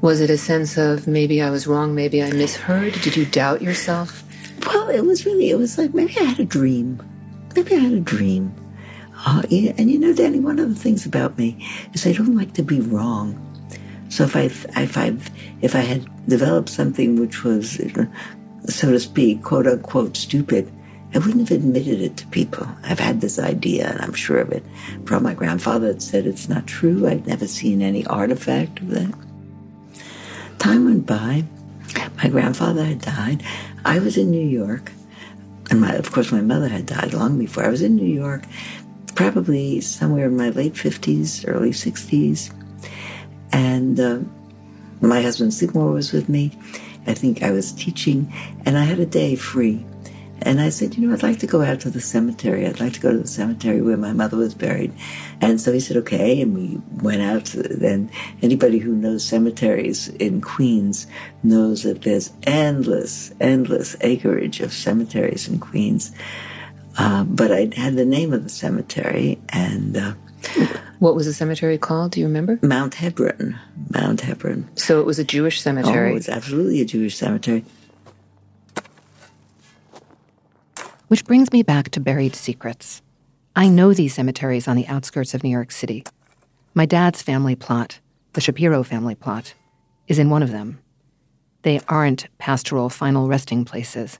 was 0.00 0.20
it 0.20 0.30
a 0.30 0.38
sense 0.38 0.78
of 0.78 1.08
maybe 1.08 1.42
I 1.42 1.50
was 1.50 1.66
wrong, 1.66 1.94
maybe 1.94 2.22
I 2.22 2.30
misheard? 2.30 2.92
Did 3.02 3.16
you 3.16 3.26
doubt 3.26 3.60
yourself? 3.60 4.22
Well, 4.64 4.88
it 4.88 5.04
was 5.04 5.26
really 5.26 5.50
it 5.50 5.58
was 5.58 5.76
like 5.76 5.92
maybe 5.92 6.16
I 6.18 6.22
had 6.22 6.38
a 6.38 6.44
dream. 6.44 7.02
Maybe 7.56 7.74
I 7.74 7.80
had 7.80 7.92
a 7.92 8.00
dream. 8.00 8.54
Uh, 9.26 9.42
and 9.50 9.90
you 9.90 9.98
know, 9.98 10.14
Danny, 10.14 10.38
one 10.38 10.60
of 10.60 10.68
the 10.68 10.80
things 10.80 11.04
about 11.04 11.36
me 11.36 11.66
is 11.92 12.06
I 12.06 12.12
don't 12.12 12.36
like 12.36 12.54
to 12.54 12.62
be 12.62 12.80
wrong. 12.80 13.44
So 14.08 14.24
if 14.24 14.36
I 14.36 14.44
if 14.80 14.96
I 14.96 15.16
if 15.60 15.74
I 15.74 15.80
had 15.80 16.28
developed 16.28 16.68
something 16.68 17.16
which 17.16 17.44
was, 17.44 17.80
so 18.66 18.92
to 18.92 19.00
speak, 19.00 19.42
quote 19.42 19.66
unquote, 19.66 20.16
stupid, 20.16 20.72
I 21.14 21.18
wouldn't 21.18 21.48
have 21.48 21.58
admitted 21.58 22.00
it 22.02 22.16
to 22.18 22.26
people. 22.26 22.68
I've 22.82 23.00
had 23.00 23.20
this 23.20 23.38
idea, 23.38 23.90
and 23.90 24.00
I'm 24.00 24.12
sure 24.12 24.38
of 24.38 24.52
it. 24.52 24.64
From 25.06 25.22
my 25.22 25.34
grandfather 25.34 25.88
had 25.88 26.02
said 26.02 26.26
it's 26.26 26.48
not 26.48 26.66
true. 26.66 27.06
I'd 27.08 27.26
never 27.26 27.46
seen 27.46 27.80
any 27.80 28.06
artifact 28.06 28.80
of 28.80 28.90
that. 28.90 29.14
Time 30.58 30.84
went 30.84 31.06
by. 31.06 31.44
My 32.22 32.28
grandfather 32.28 32.84
had 32.84 33.00
died. 33.00 33.42
I 33.84 34.00
was 34.00 34.18
in 34.18 34.30
New 34.30 34.46
York, 34.46 34.92
and 35.70 35.80
my, 35.80 35.94
of 35.94 36.12
course, 36.12 36.30
my 36.30 36.42
mother 36.42 36.68
had 36.68 36.84
died 36.84 37.14
long 37.14 37.38
before. 37.38 37.64
I 37.64 37.70
was 37.70 37.82
in 37.82 37.96
New 37.96 38.06
York, 38.06 38.42
probably 39.14 39.80
somewhere 39.80 40.26
in 40.26 40.36
my 40.36 40.50
late 40.50 40.74
50s, 40.74 41.44
early 41.48 41.70
60s. 41.70 42.52
And 43.52 43.98
uh, 43.98 44.20
my 45.00 45.20
husband 45.22 45.54
Seymour 45.54 45.92
was 45.92 46.12
with 46.12 46.28
me. 46.28 46.52
I 47.06 47.14
think 47.14 47.42
I 47.42 47.50
was 47.50 47.72
teaching, 47.72 48.32
and 48.66 48.76
I 48.76 48.84
had 48.84 48.98
a 49.00 49.06
day 49.06 49.34
free. 49.34 49.84
And 50.42 50.60
I 50.60 50.68
said, 50.68 50.96
you 50.96 51.06
know, 51.06 51.12
I'd 51.12 51.22
like 51.22 51.40
to 51.40 51.48
go 51.48 51.62
out 51.62 51.80
to 51.80 51.90
the 51.90 52.00
cemetery. 52.00 52.64
I'd 52.66 52.78
like 52.78 52.92
to 52.92 53.00
go 53.00 53.10
to 53.10 53.18
the 53.18 53.26
cemetery 53.26 53.82
where 53.82 53.96
my 53.96 54.12
mother 54.12 54.36
was 54.36 54.54
buried. 54.54 54.92
And 55.40 55.60
so 55.60 55.72
he 55.72 55.80
said, 55.80 55.96
okay. 55.96 56.40
And 56.40 56.54
we 56.54 56.80
went 57.02 57.22
out. 57.22 57.54
And 57.54 58.08
anybody 58.40 58.78
who 58.78 58.92
knows 58.92 59.24
cemeteries 59.24 60.08
in 60.08 60.40
Queens 60.40 61.08
knows 61.42 61.82
that 61.82 62.02
there's 62.02 62.32
endless, 62.44 63.32
endless 63.40 63.96
acreage 64.00 64.60
of 64.60 64.72
cemeteries 64.72 65.48
in 65.48 65.58
Queens. 65.58 66.12
Uh, 66.96 67.24
but 67.24 67.50
I 67.50 67.70
had 67.74 67.96
the 67.96 68.06
name 68.06 68.32
of 68.32 68.44
the 68.44 68.50
cemetery 68.50 69.40
and. 69.48 69.96
Uh, 69.96 70.12
what 70.98 71.14
was 71.14 71.26
the 71.26 71.32
cemetery 71.32 71.78
called? 71.78 72.12
Do 72.12 72.20
you 72.20 72.26
remember? 72.26 72.58
Mount 72.62 72.94
Hebron. 72.94 73.58
Mount 73.90 74.22
Hebron. 74.22 74.68
So 74.74 75.00
it 75.00 75.06
was 75.06 75.18
a 75.18 75.24
Jewish 75.24 75.60
cemetery. 75.60 76.10
Oh, 76.10 76.12
it 76.12 76.14
was 76.14 76.28
absolutely 76.28 76.80
a 76.80 76.84
Jewish 76.84 77.16
cemetery. 77.16 77.64
Which 81.08 81.24
brings 81.24 81.52
me 81.52 81.62
back 81.62 81.90
to 81.90 82.00
buried 82.00 82.36
secrets. 82.36 83.00
I 83.56 83.68
know 83.68 83.94
these 83.94 84.14
cemeteries 84.14 84.68
on 84.68 84.76
the 84.76 84.86
outskirts 84.86 85.34
of 85.34 85.42
New 85.42 85.50
York 85.50 85.70
City. 85.72 86.04
My 86.74 86.86
dad's 86.86 87.22
family 87.22 87.56
plot, 87.56 87.98
the 88.34 88.40
Shapiro 88.40 88.82
family 88.82 89.14
plot, 89.14 89.54
is 90.06 90.18
in 90.18 90.30
one 90.30 90.42
of 90.42 90.52
them. 90.52 90.80
They 91.62 91.80
aren't 91.88 92.28
pastoral 92.38 92.88
final 92.88 93.26
resting 93.26 93.64
places, 93.64 94.18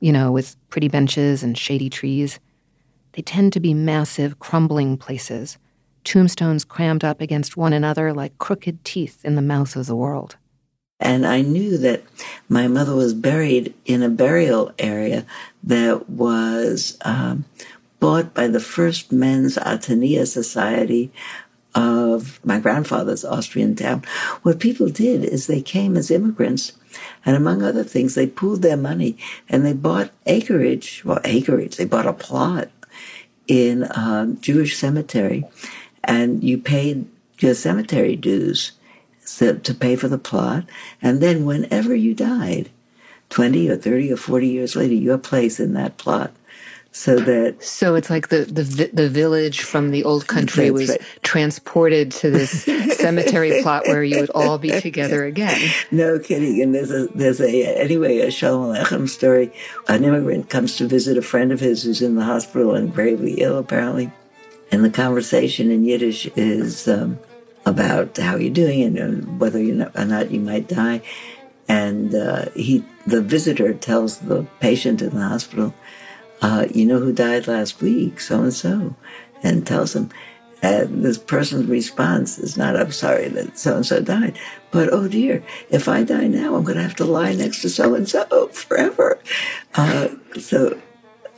you 0.00 0.12
know, 0.12 0.30
with 0.30 0.56
pretty 0.68 0.88
benches 0.88 1.42
and 1.42 1.56
shady 1.56 1.90
trees. 1.90 2.38
They 3.12 3.22
tend 3.22 3.52
to 3.54 3.60
be 3.60 3.74
massive, 3.74 4.38
crumbling 4.38 4.98
places, 4.98 5.58
tombstones 6.06 6.64
crammed 6.64 7.04
up 7.04 7.20
against 7.20 7.56
one 7.56 7.74
another 7.74 8.14
like 8.14 8.38
crooked 8.38 8.82
teeth 8.84 9.22
in 9.24 9.34
the 9.34 9.42
mouth 9.42 9.76
of 9.76 9.86
the 9.86 9.96
world. 9.96 10.36
And 10.98 11.26
I 11.26 11.42
knew 11.42 11.76
that 11.78 12.04
my 12.48 12.68
mother 12.68 12.94
was 12.94 13.12
buried 13.12 13.74
in 13.84 14.02
a 14.02 14.08
burial 14.08 14.72
area 14.78 15.26
that 15.64 16.08
was 16.08 16.96
um, 17.02 17.44
bought 18.00 18.32
by 18.32 18.46
the 18.46 18.60
first 18.60 19.12
men's 19.12 19.56
Atania 19.56 20.26
Society 20.26 21.12
of 21.74 22.40
my 22.42 22.58
grandfather's 22.58 23.24
Austrian 23.24 23.76
town. 23.76 24.02
What 24.42 24.60
people 24.60 24.88
did 24.88 25.22
is 25.22 25.46
they 25.46 25.60
came 25.60 25.96
as 25.96 26.10
immigrants, 26.10 26.72
and 27.26 27.36
among 27.36 27.62
other 27.62 27.84
things, 27.84 28.14
they 28.14 28.26
pooled 28.26 28.62
their 28.62 28.78
money 28.78 29.18
and 29.50 29.66
they 29.66 29.74
bought 29.74 30.10
acreage, 30.24 31.02
well, 31.04 31.20
acreage, 31.24 31.76
they 31.76 31.84
bought 31.84 32.06
a 32.06 32.14
plot 32.14 32.70
in 33.46 33.82
a 33.82 34.34
Jewish 34.40 34.78
cemetery, 34.78 35.44
and 36.06 36.42
you 36.42 36.56
paid 36.56 37.06
your 37.38 37.54
cemetery 37.54 38.16
dues 38.16 38.72
to 39.38 39.76
pay 39.78 39.96
for 39.96 40.08
the 40.08 40.18
plot. 40.18 40.64
And 41.02 41.20
then 41.20 41.44
whenever 41.44 41.94
you 41.94 42.14
died, 42.14 42.70
20 43.30 43.68
or 43.68 43.76
30 43.76 44.12
or 44.12 44.16
40 44.16 44.48
years 44.48 44.76
later, 44.76 44.94
your 44.94 45.18
place 45.18 45.60
in 45.60 45.74
that 45.74 45.98
plot. 45.98 46.32
So 46.92 47.16
that 47.16 47.62
so 47.62 47.94
it's 47.94 48.08
like 48.08 48.28
the 48.28 48.46
the 48.46 48.88
the 48.90 49.10
village 49.10 49.60
from 49.60 49.90
the 49.90 50.02
old 50.02 50.28
country 50.28 50.70
was 50.70 50.88
right. 50.88 51.00
transported 51.22 52.10
to 52.12 52.30
this 52.30 52.64
cemetery 52.96 53.60
plot 53.60 53.82
where 53.86 54.02
you 54.02 54.18
would 54.18 54.30
all 54.30 54.56
be 54.56 54.80
together 54.80 55.26
again. 55.26 55.60
No 55.90 56.18
kidding. 56.18 56.62
And 56.62 56.74
there's 56.74 56.90
a 56.90 57.08
there's 57.08 57.38
a 57.38 57.78
anyway 57.78 58.20
a 58.20 58.30
Shalom 58.30 58.74
Aleichem 58.74 59.10
story. 59.10 59.52
An 59.88 60.04
immigrant 60.04 60.48
comes 60.48 60.76
to 60.78 60.86
visit 60.86 61.18
a 61.18 61.22
friend 61.22 61.52
of 61.52 61.60
his 61.60 61.82
who's 61.82 62.00
in 62.00 62.14
the 62.14 62.24
hospital 62.24 62.74
and 62.74 62.94
gravely 62.94 63.42
ill 63.42 63.58
apparently, 63.58 64.10
and 64.70 64.84
the 64.84 64.90
conversation 64.90 65.70
in 65.70 65.84
Yiddish 65.84 66.26
is. 66.36 66.88
Um, 66.88 67.18
about 67.66 68.16
how 68.16 68.36
you're 68.36 68.48
doing 68.48 68.96
and 68.96 69.40
whether 69.40 69.58
or 69.58 70.04
not 70.04 70.30
you 70.30 70.40
might 70.40 70.68
die. 70.68 71.02
And 71.68 72.14
uh, 72.14 72.48
he, 72.54 72.84
the 73.06 73.20
visitor, 73.20 73.74
tells 73.74 74.18
the 74.18 74.46
patient 74.60 75.02
in 75.02 75.10
the 75.10 75.28
hospital, 75.28 75.74
uh, 76.40 76.66
"You 76.72 76.86
know 76.86 77.00
who 77.00 77.12
died 77.12 77.48
last 77.48 77.82
week? 77.82 78.20
So 78.20 78.42
and 78.42 78.54
so," 78.54 78.94
and 79.42 79.66
tells 79.66 79.96
him. 79.96 80.10
And 80.62 81.04
this 81.04 81.18
person's 81.18 81.66
response 81.66 82.38
is 82.38 82.56
not, 82.56 82.76
"I'm 82.76 82.92
sorry 82.92 83.28
that 83.28 83.58
so 83.58 83.76
and 83.76 83.84
so 83.84 84.00
died," 84.00 84.38
but 84.70 84.92
"Oh 84.92 85.08
dear, 85.08 85.42
if 85.70 85.88
I 85.88 86.04
die 86.04 86.28
now, 86.28 86.54
I'm 86.54 86.62
going 86.62 86.78
to 86.78 86.84
have 86.84 86.94
to 86.96 87.04
lie 87.04 87.34
next 87.34 87.62
to 87.62 87.68
so 87.68 87.96
and 87.96 88.08
so 88.08 88.46
forever." 88.52 89.18
Uh, 89.74 90.10
so 90.38 90.80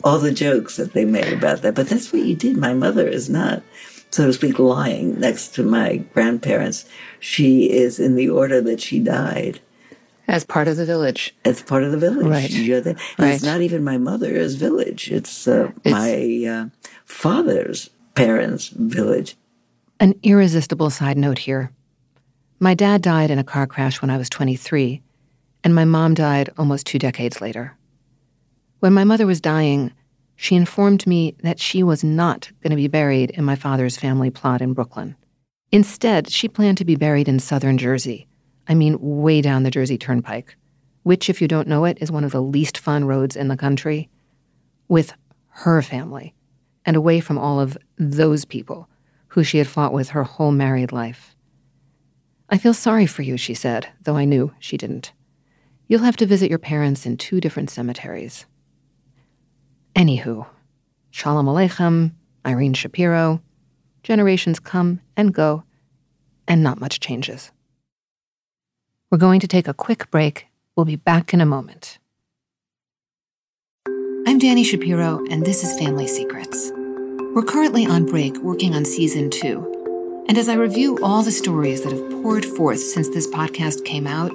all 0.04 0.18
the 0.18 0.32
jokes 0.32 0.76
that 0.76 0.92
they 0.92 1.04
made 1.04 1.32
about 1.32 1.62
that, 1.62 1.74
but 1.74 1.88
that's 1.88 2.12
what 2.12 2.22
you 2.22 2.34
did. 2.34 2.56
My 2.56 2.74
mother 2.74 3.06
is 3.06 3.28
not 3.28 3.62
so 4.10 4.26
to 4.26 4.32
speak, 4.32 4.58
lying 4.58 5.20
next 5.20 5.54
to 5.54 5.62
my 5.62 5.98
grandparents. 6.14 6.86
She 7.20 7.70
is 7.70 8.00
in 8.00 8.14
the 8.16 8.28
order 8.28 8.60
that 8.62 8.80
she 8.80 9.00
died. 9.00 9.60
As 10.26 10.44
part 10.44 10.68
of 10.68 10.76
the 10.76 10.86
village. 10.86 11.34
As 11.44 11.62
part 11.62 11.84
of 11.84 11.92
the 11.92 11.98
village. 11.98 12.26
Right. 12.26 12.50
The, 12.50 12.96
right. 13.18 13.34
It's 13.34 13.44
not 13.44 13.60
even 13.60 13.84
my 13.84 13.98
mother's 13.98 14.54
village. 14.54 15.10
It's, 15.10 15.46
uh, 15.48 15.72
it's 15.84 15.92
my 15.92 16.50
uh, 16.50 16.68
father's 17.04 17.90
parents' 18.14 18.68
village. 18.68 19.36
An 20.00 20.14
irresistible 20.22 20.90
side 20.90 21.18
note 21.18 21.38
here. 21.38 21.72
My 22.60 22.74
dad 22.74 23.02
died 23.02 23.30
in 23.30 23.38
a 23.38 23.44
car 23.44 23.66
crash 23.66 24.02
when 24.02 24.10
I 24.10 24.16
was 24.16 24.28
23, 24.28 25.02
and 25.64 25.74
my 25.74 25.84
mom 25.84 26.14
died 26.14 26.50
almost 26.58 26.86
two 26.86 26.98
decades 26.98 27.40
later. 27.40 27.77
When 28.80 28.92
my 28.92 29.02
mother 29.02 29.26
was 29.26 29.40
dying, 29.40 29.92
she 30.36 30.54
informed 30.54 31.04
me 31.04 31.34
that 31.42 31.58
she 31.58 31.82
was 31.82 32.04
not 32.04 32.52
going 32.62 32.70
to 32.70 32.76
be 32.76 32.86
buried 32.86 33.30
in 33.30 33.44
my 33.44 33.56
father's 33.56 33.96
family 33.96 34.30
plot 34.30 34.62
in 34.62 34.72
Brooklyn. 34.72 35.16
Instead, 35.72 36.30
she 36.30 36.48
planned 36.48 36.78
to 36.78 36.84
be 36.84 36.94
buried 36.94 37.28
in 37.28 37.40
southern 37.40 37.76
Jersey. 37.76 38.28
I 38.68 38.74
mean, 38.74 38.96
way 39.00 39.42
down 39.42 39.64
the 39.64 39.70
Jersey 39.70 39.98
Turnpike, 39.98 40.56
which, 41.02 41.28
if 41.28 41.42
you 41.42 41.48
don't 41.48 41.66
know 41.66 41.86
it, 41.86 41.98
is 42.00 42.12
one 42.12 42.22
of 42.22 42.30
the 42.30 42.40
least 42.40 42.78
fun 42.78 43.04
roads 43.04 43.34
in 43.34 43.48
the 43.48 43.56
country, 43.56 44.08
with 44.86 45.12
her 45.48 45.82
family 45.82 46.34
and 46.86 46.96
away 46.96 47.18
from 47.18 47.36
all 47.36 47.58
of 47.58 47.76
those 47.98 48.44
people 48.44 48.88
who 49.28 49.42
she 49.42 49.58
had 49.58 49.66
fought 49.66 49.92
with 49.92 50.10
her 50.10 50.22
whole 50.22 50.52
married 50.52 50.92
life. 50.92 51.34
I 52.48 52.58
feel 52.58 52.74
sorry 52.74 53.06
for 53.06 53.22
you, 53.22 53.36
she 53.36 53.54
said, 53.54 53.88
though 54.02 54.16
I 54.16 54.24
knew 54.24 54.54
she 54.60 54.76
didn't. 54.76 55.12
You'll 55.88 56.04
have 56.04 56.16
to 56.18 56.26
visit 56.26 56.48
your 56.48 56.60
parents 56.60 57.06
in 57.06 57.16
two 57.16 57.40
different 57.40 57.70
cemeteries. 57.70 58.46
Anywho, 59.98 60.46
Shalom 61.10 61.46
Aleichem, 61.46 62.12
Irene 62.46 62.74
Shapiro. 62.74 63.42
Generations 64.04 64.60
come 64.60 65.00
and 65.16 65.34
go, 65.34 65.64
and 66.46 66.62
not 66.62 66.78
much 66.78 67.00
changes. 67.00 67.50
We're 69.10 69.18
going 69.18 69.40
to 69.40 69.48
take 69.48 69.66
a 69.66 69.74
quick 69.74 70.08
break. 70.12 70.46
We'll 70.76 70.86
be 70.86 70.94
back 70.94 71.34
in 71.34 71.40
a 71.40 71.46
moment. 71.46 71.98
I'm 74.24 74.38
Danny 74.38 74.62
Shapiro, 74.62 75.18
and 75.32 75.44
this 75.44 75.64
is 75.64 75.76
Family 75.76 76.06
Secrets. 76.06 76.70
We're 77.34 77.42
currently 77.42 77.84
on 77.84 78.06
break 78.06 78.36
working 78.38 78.76
on 78.76 78.84
season 78.84 79.30
two. 79.30 80.24
And 80.28 80.38
as 80.38 80.48
I 80.48 80.54
review 80.54 81.00
all 81.02 81.24
the 81.24 81.32
stories 81.32 81.82
that 81.82 81.92
have 81.92 82.22
poured 82.22 82.44
forth 82.44 82.78
since 82.78 83.08
this 83.08 83.26
podcast 83.26 83.84
came 83.84 84.06
out, 84.06 84.30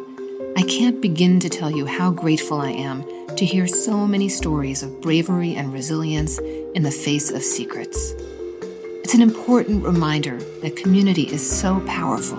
I 0.58 0.63
can't 0.63 1.00
begin 1.00 1.39
to 1.39 1.48
tell 1.48 1.72
you 1.72 1.86
how 1.86 2.12
grateful 2.12 2.60
I 2.60 2.72
am 2.72 3.05
to 3.37 3.45
hear 3.45 3.67
so 3.67 4.05
many 4.05 4.29
stories 4.29 4.83
of 4.83 5.01
bravery 5.01 5.55
and 5.55 5.73
resilience 5.73 6.37
in 6.39 6.83
the 6.83 6.91
face 6.91 7.31
of 7.31 7.41
secrets. 7.43 8.13
It's 9.03 9.13
an 9.13 9.21
important 9.21 9.83
reminder 9.83 10.37
that 10.61 10.75
community 10.75 11.23
is 11.23 11.41
so 11.47 11.79
powerful. 11.87 12.37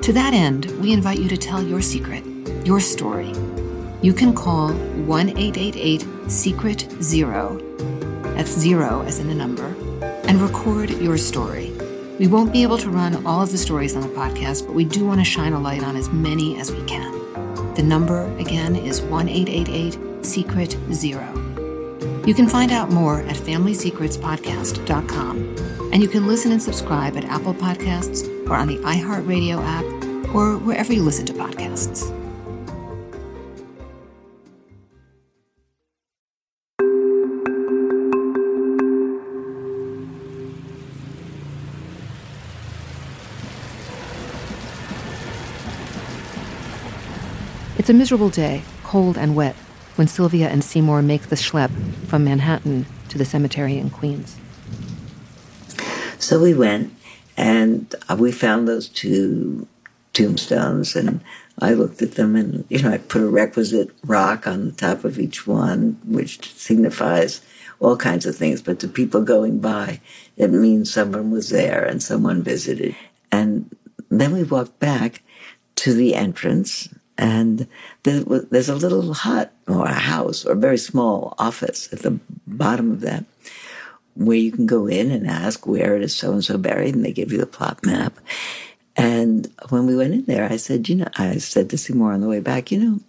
To 0.00 0.12
that 0.12 0.32
end, 0.32 0.66
we 0.80 0.92
invite 0.92 1.18
you 1.18 1.28
to 1.28 1.36
tell 1.36 1.62
your 1.62 1.80
secret, 1.82 2.24
your 2.64 2.80
story. 2.80 3.32
You 4.02 4.12
can 4.12 4.34
call 4.34 4.72
1 4.72 5.28
888 5.30 6.06
Secret 6.28 6.86
Zero, 7.02 7.58
that's 8.36 8.50
zero 8.50 9.02
as 9.02 9.18
in 9.18 9.28
the 9.28 9.34
number, 9.34 9.74
and 10.28 10.40
record 10.40 10.90
your 10.90 11.16
story. 11.16 11.72
We 12.18 12.26
won't 12.26 12.52
be 12.52 12.62
able 12.62 12.78
to 12.78 12.90
run 12.90 13.26
all 13.26 13.42
of 13.42 13.50
the 13.50 13.58
stories 13.58 13.96
on 13.96 14.02
the 14.02 14.08
podcast, 14.08 14.66
but 14.66 14.74
we 14.74 14.84
do 14.84 15.04
want 15.04 15.20
to 15.20 15.24
shine 15.24 15.52
a 15.52 15.60
light 15.60 15.82
on 15.82 15.96
as 15.96 16.08
many 16.10 16.58
as 16.60 16.70
we 16.70 16.84
can. 16.84 17.15
The 17.76 17.82
number 17.82 18.24
again 18.38 18.74
is 18.74 19.02
1 19.02 19.28
888 19.28 20.24
Secret 20.24 20.78
Zero. 20.92 21.30
You 22.26 22.34
can 22.34 22.48
find 22.48 22.72
out 22.72 22.90
more 22.90 23.20
at 23.20 23.36
FamilySecretsPodcast.com. 23.36 25.56
And 25.92 26.02
you 26.02 26.08
can 26.08 26.26
listen 26.26 26.50
and 26.52 26.62
subscribe 26.62 27.18
at 27.18 27.26
Apple 27.26 27.54
Podcasts 27.54 28.26
or 28.48 28.54
on 28.54 28.68
the 28.68 28.78
iHeartRadio 28.78 29.62
app 29.62 29.84
or 30.34 30.56
wherever 30.56 30.90
you 30.92 31.02
listen 31.02 31.26
to 31.26 31.34
podcasts. 31.34 32.25
It's 47.86 47.90
a 47.92 47.94
miserable 47.94 48.30
day, 48.30 48.62
cold 48.82 49.16
and 49.16 49.36
wet, 49.36 49.54
when 49.94 50.08
Sylvia 50.08 50.48
and 50.48 50.64
Seymour 50.64 51.02
make 51.02 51.28
the 51.28 51.36
schlep 51.36 51.70
from 52.08 52.24
Manhattan 52.24 52.84
to 53.10 53.16
the 53.16 53.24
cemetery 53.24 53.78
in 53.78 53.90
Queens. 53.90 54.36
So 56.18 56.42
we 56.42 56.52
went, 56.52 56.92
and 57.36 57.94
uh, 58.08 58.16
we 58.18 58.32
found 58.32 58.66
those 58.66 58.88
two 58.88 59.68
tombstones, 60.14 60.96
and 60.96 61.20
I 61.60 61.74
looked 61.74 62.02
at 62.02 62.16
them, 62.16 62.34
and 62.34 62.64
you 62.68 62.82
know, 62.82 62.90
I 62.90 62.98
put 62.98 63.22
a 63.22 63.28
requisite 63.28 63.92
rock 64.04 64.48
on 64.48 64.64
the 64.64 64.72
top 64.72 65.04
of 65.04 65.20
each 65.20 65.46
one, 65.46 66.00
which 66.04 66.54
signifies 66.54 67.40
all 67.78 67.96
kinds 67.96 68.26
of 68.26 68.34
things. 68.34 68.62
But 68.62 68.80
to 68.80 68.88
people 68.88 69.22
going 69.22 69.60
by, 69.60 70.00
it 70.36 70.50
means 70.50 70.92
someone 70.92 71.30
was 71.30 71.50
there 71.50 71.84
and 71.84 72.02
someone 72.02 72.42
visited. 72.42 72.96
And 73.30 73.72
then 74.08 74.32
we 74.32 74.42
walked 74.42 74.80
back 74.80 75.22
to 75.76 75.94
the 75.94 76.16
entrance 76.16 76.88
and 77.18 77.66
there's 78.02 78.68
a 78.68 78.74
little 78.74 79.14
hut 79.14 79.52
or 79.66 79.86
a 79.86 79.92
house 79.92 80.44
or 80.44 80.52
a 80.52 80.56
very 80.56 80.78
small 80.78 81.34
office 81.38 81.92
at 81.92 82.00
the 82.00 82.18
bottom 82.46 82.90
of 82.92 83.00
that 83.00 83.24
where 84.14 84.36
you 84.36 84.50
can 84.50 84.66
go 84.66 84.86
in 84.86 85.10
and 85.10 85.26
ask 85.26 85.66
where 85.66 85.94
it 85.94 86.02
is 86.02 86.14
so 86.14 86.32
and 86.32 86.44
so 86.44 86.56
buried, 86.56 86.94
and 86.94 87.04
they 87.04 87.12
give 87.12 87.32
you 87.32 87.38
the 87.38 87.46
plot 87.46 87.84
map. 87.84 88.18
And 88.96 89.52
when 89.68 89.86
we 89.86 89.94
went 89.94 90.14
in 90.14 90.24
there, 90.24 90.50
I 90.50 90.56
said, 90.56 90.88
you 90.88 90.96
know, 90.96 91.08
I 91.16 91.36
said 91.36 91.68
to 91.70 91.78
Seymour 91.78 92.12
on 92.12 92.22
the 92.22 92.28
way 92.28 92.40
back, 92.40 92.72
you 92.72 92.78
know, 92.78 93.00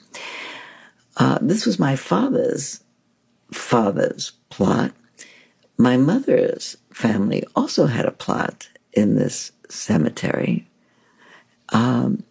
uh, 1.16 1.40
this 1.42 1.66
was 1.66 1.80
my 1.80 1.96
father's 1.96 2.84
father's 3.52 4.32
plot. 4.50 4.92
My 5.78 5.96
mother's 5.96 6.76
family 6.92 7.44
also 7.56 7.86
had 7.86 8.06
a 8.06 8.12
plot 8.12 8.68
in 8.92 9.16
this 9.16 9.54
cemetery. 9.70 10.68
Um, 11.70 12.24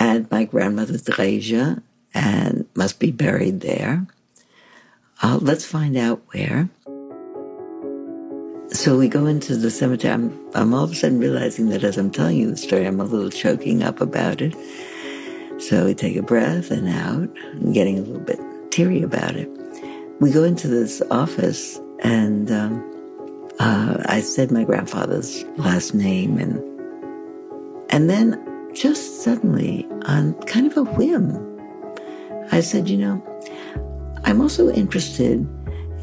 and 0.00 0.28
my 0.30 0.44
grandmother 0.44 0.94
Dreja 0.94 1.82
and 2.14 2.66
must 2.74 2.98
be 2.98 3.12
buried 3.12 3.60
there. 3.60 4.06
Uh, 5.22 5.38
let's 5.40 5.66
find 5.66 5.96
out 5.96 6.22
where. 6.32 6.68
So 8.72 8.96
we 8.96 9.08
go 9.08 9.26
into 9.26 9.56
the 9.56 9.70
cemetery. 9.70 10.14
I'm, 10.14 10.50
I'm 10.54 10.72
all 10.72 10.84
of 10.84 10.92
a 10.92 10.94
sudden 10.94 11.18
realizing 11.18 11.68
that 11.68 11.84
as 11.84 11.98
I'm 11.98 12.10
telling 12.10 12.38
you 12.38 12.50
the 12.50 12.56
story, 12.56 12.86
I'm 12.86 13.00
a 13.00 13.04
little 13.04 13.30
choking 13.30 13.82
up 13.82 14.00
about 14.00 14.40
it. 14.40 14.56
So 15.60 15.84
we 15.84 15.94
take 15.94 16.16
a 16.16 16.22
breath 16.22 16.70
and 16.70 16.88
out, 16.88 17.28
and 17.52 17.74
getting 17.74 17.98
a 17.98 18.02
little 18.02 18.24
bit 18.24 18.40
teary 18.70 19.02
about 19.02 19.36
it. 19.36 19.48
We 20.18 20.30
go 20.30 20.42
into 20.42 20.68
this 20.68 21.02
office, 21.10 21.78
and 22.02 22.50
um, 22.50 23.50
uh, 23.58 24.02
I 24.06 24.20
said 24.20 24.50
my 24.50 24.64
grandfather's 24.64 25.44
last 25.58 25.92
name, 25.92 26.38
and 26.38 26.62
and 27.90 28.08
then 28.08 28.42
just 28.74 29.22
suddenly, 29.22 29.86
on 30.06 30.34
kind 30.42 30.66
of 30.66 30.76
a 30.76 30.84
whim, 30.84 31.46
I 32.52 32.60
said, 32.60 32.88
you 32.88 32.98
know, 32.98 33.22
I'm 34.24 34.40
also 34.40 34.70
interested 34.70 35.46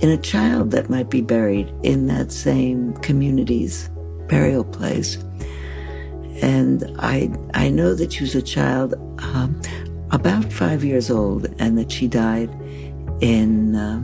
in 0.01 0.09
a 0.09 0.17
child 0.17 0.71
that 0.71 0.89
might 0.89 1.09
be 1.09 1.21
buried 1.21 1.73
in 1.83 2.07
that 2.07 2.31
same 2.31 2.93
community's 2.97 3.89
burial 4.27 4.63
place. 4.63 5.17
And 6.41 6.83
I, 6.99 7.31
I 7.53 7.69
know 7.69 7.95
that 7.95 8.13
she 8.13 8.23
was 8.23 8.35
a 8.35 8.41
child 8.41 8.93
um, 9.19 9.59
about 10.11 10.51
five 10.51 10.83
years 10.83 11.09
old 11.09 11.47
and 11.59 11.77
that 11.77 11.91
she 11.91 12.07
died 12.07 12.49
in 13.21 13.75
uh, 13.75 13.99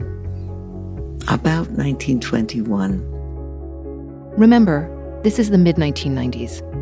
about 1.28 1.70
1921. 1.70 3.10
Remember, 4.36 4.90
this 5.22 5.38
is 5.38 5.50
the 5.50 5.58
mid 5.58 5.76
1990s. 5.76 6.73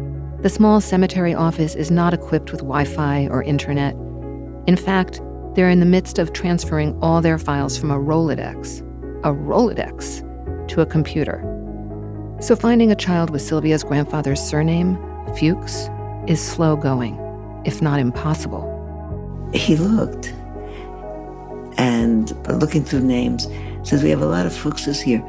The 0.42 0.48
small 0.48 0.81
cemetery 0.81 1.35
office 1.35 1.76
is 1.76 1.92
not 1.92 2.12
equipped 2.12 2.50
with 2.50 2.62
Wi 2.62 2.85
Fi 2.85 3.28
or 3.28 3.44
internet. 3.44 3.94
In 4.66 4.74
fact, 4.76 5.20
they're 5.55 5.70
in 5.70 5.78
the 5.78 5.87
midst 5.87 6.18
of 6.18 6.33
transferring 6.33 6.98
all 7.00 7.20
their 7.20 7.38
files 7.38 7.78
from 7.78 7.92
a 7.92 7.96
Rolodex, 7.96 8.81
a 9.22 9.33
Rolodex, 9.33 10.66
to 10.66 10.81
a 10.81 10.87
computer. 10.87 11.38
So 12.40 12.57
finding 12.57 12.90
a 12.90 12.96
child 12.96 13.31
with 13.31 13.40
Sylvia's 13.40 13.85
grandfather's 13.85 14.40
surname, 14.40 14.96
Fuchs, 15.38 15.88
is 16.26 16.44
slow 16.44 16.74
going, 16.74 17.16
if 17.64 17.81
not 17.81 18.00
impossible. 18.00 18.66
He 19.55 19.76
looked 19.76 20.35
and 21.78 22.33
looking 22.61 22.85
through 22.85 23.05
names, 23.05 23.46
says, 23.85 24.02
We 24.02 24.11
have 24.11 24.22
a 24.22 24.26
lot 24.26 24.46
of 24.46 24.52
Fuchses 24.52 25.00
here. 25.00 25.22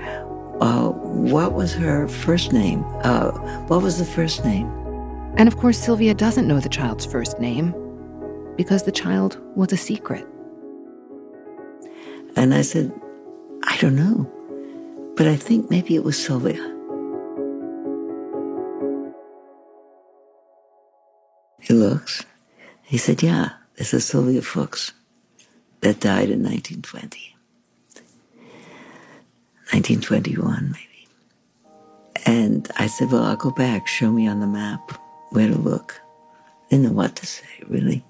Uh, 0.59 0.89
what 0.89 1.53
was 1.53 1.71
her 1.75 2.07
first 2.07 2.51
name? 2.51 2.83
Uh, 3.03 3.29
what 3.67 3.83
was 3.83 3.99
the 3.99 4.05
first 4.05 4.43
name? 4.43 4.82
And 5.35 5.47
of 5.47 5.57
course, 5.57 5.77
Sylvia 5.79 6.13
doesn't 6.13 6.47
know 6.47 6.59
the 6.59 6.69
child's 6.69 7.05
first 7.05 7.39
name 7.39 7.73
because 8.55 8.83
the 8.83 8.91
child 8.91 9.39
was 9.55 9.73
a 9.73 9.77
secret. 9.77 10.27
And 12.35 12.53
I 12.53 12.61
said, 12.61 12.91
I 13.63 13.77
don't 13.77 13.95
know, 13.95 14.29
but 15.15 15.27
I 15.27 15.35
think 15.35 15.69
maybe 15.69 15.95
it 15.95 16.03
was 16.03 16.23
Sylvia. 16.23 16.69
He 21.61 21.73
looks. 21.73 22.25
He 22.83 22.97
said, 22.97 23.23
Yeah, 23.23 23.53
this 23.77 23.93
is 23.93 24.05
Sylvia 24.05 24.41
Fuchs 24.41 24.93
that 25.81 25.99
died 25.99 26.29
in 26.29 26.43
1920. 26.43 27.35
1921, 29.71 30.71
maybe. 30.71 31.07
And 32.25 32.69
I 32.77 32.87
said, 32.87 33.11
Well, 33.11 33.23
I'll 33.23 33.35
go 33.35 33.51
back. 33.51 33.87
Show 33.87 34.11
me 34.11 34.27
on 34.27 34.39
the 34.39 34.47
map 34.47 34.91
where 35.33 35.47
to 35.47 35.57
look. 35.57 36.01
Didn't 36.69 36.85
know 36.85 36.91
what 36.91 37.15
to 37.17 37.25
say, 37.25 37.45
really. 37.67 38.03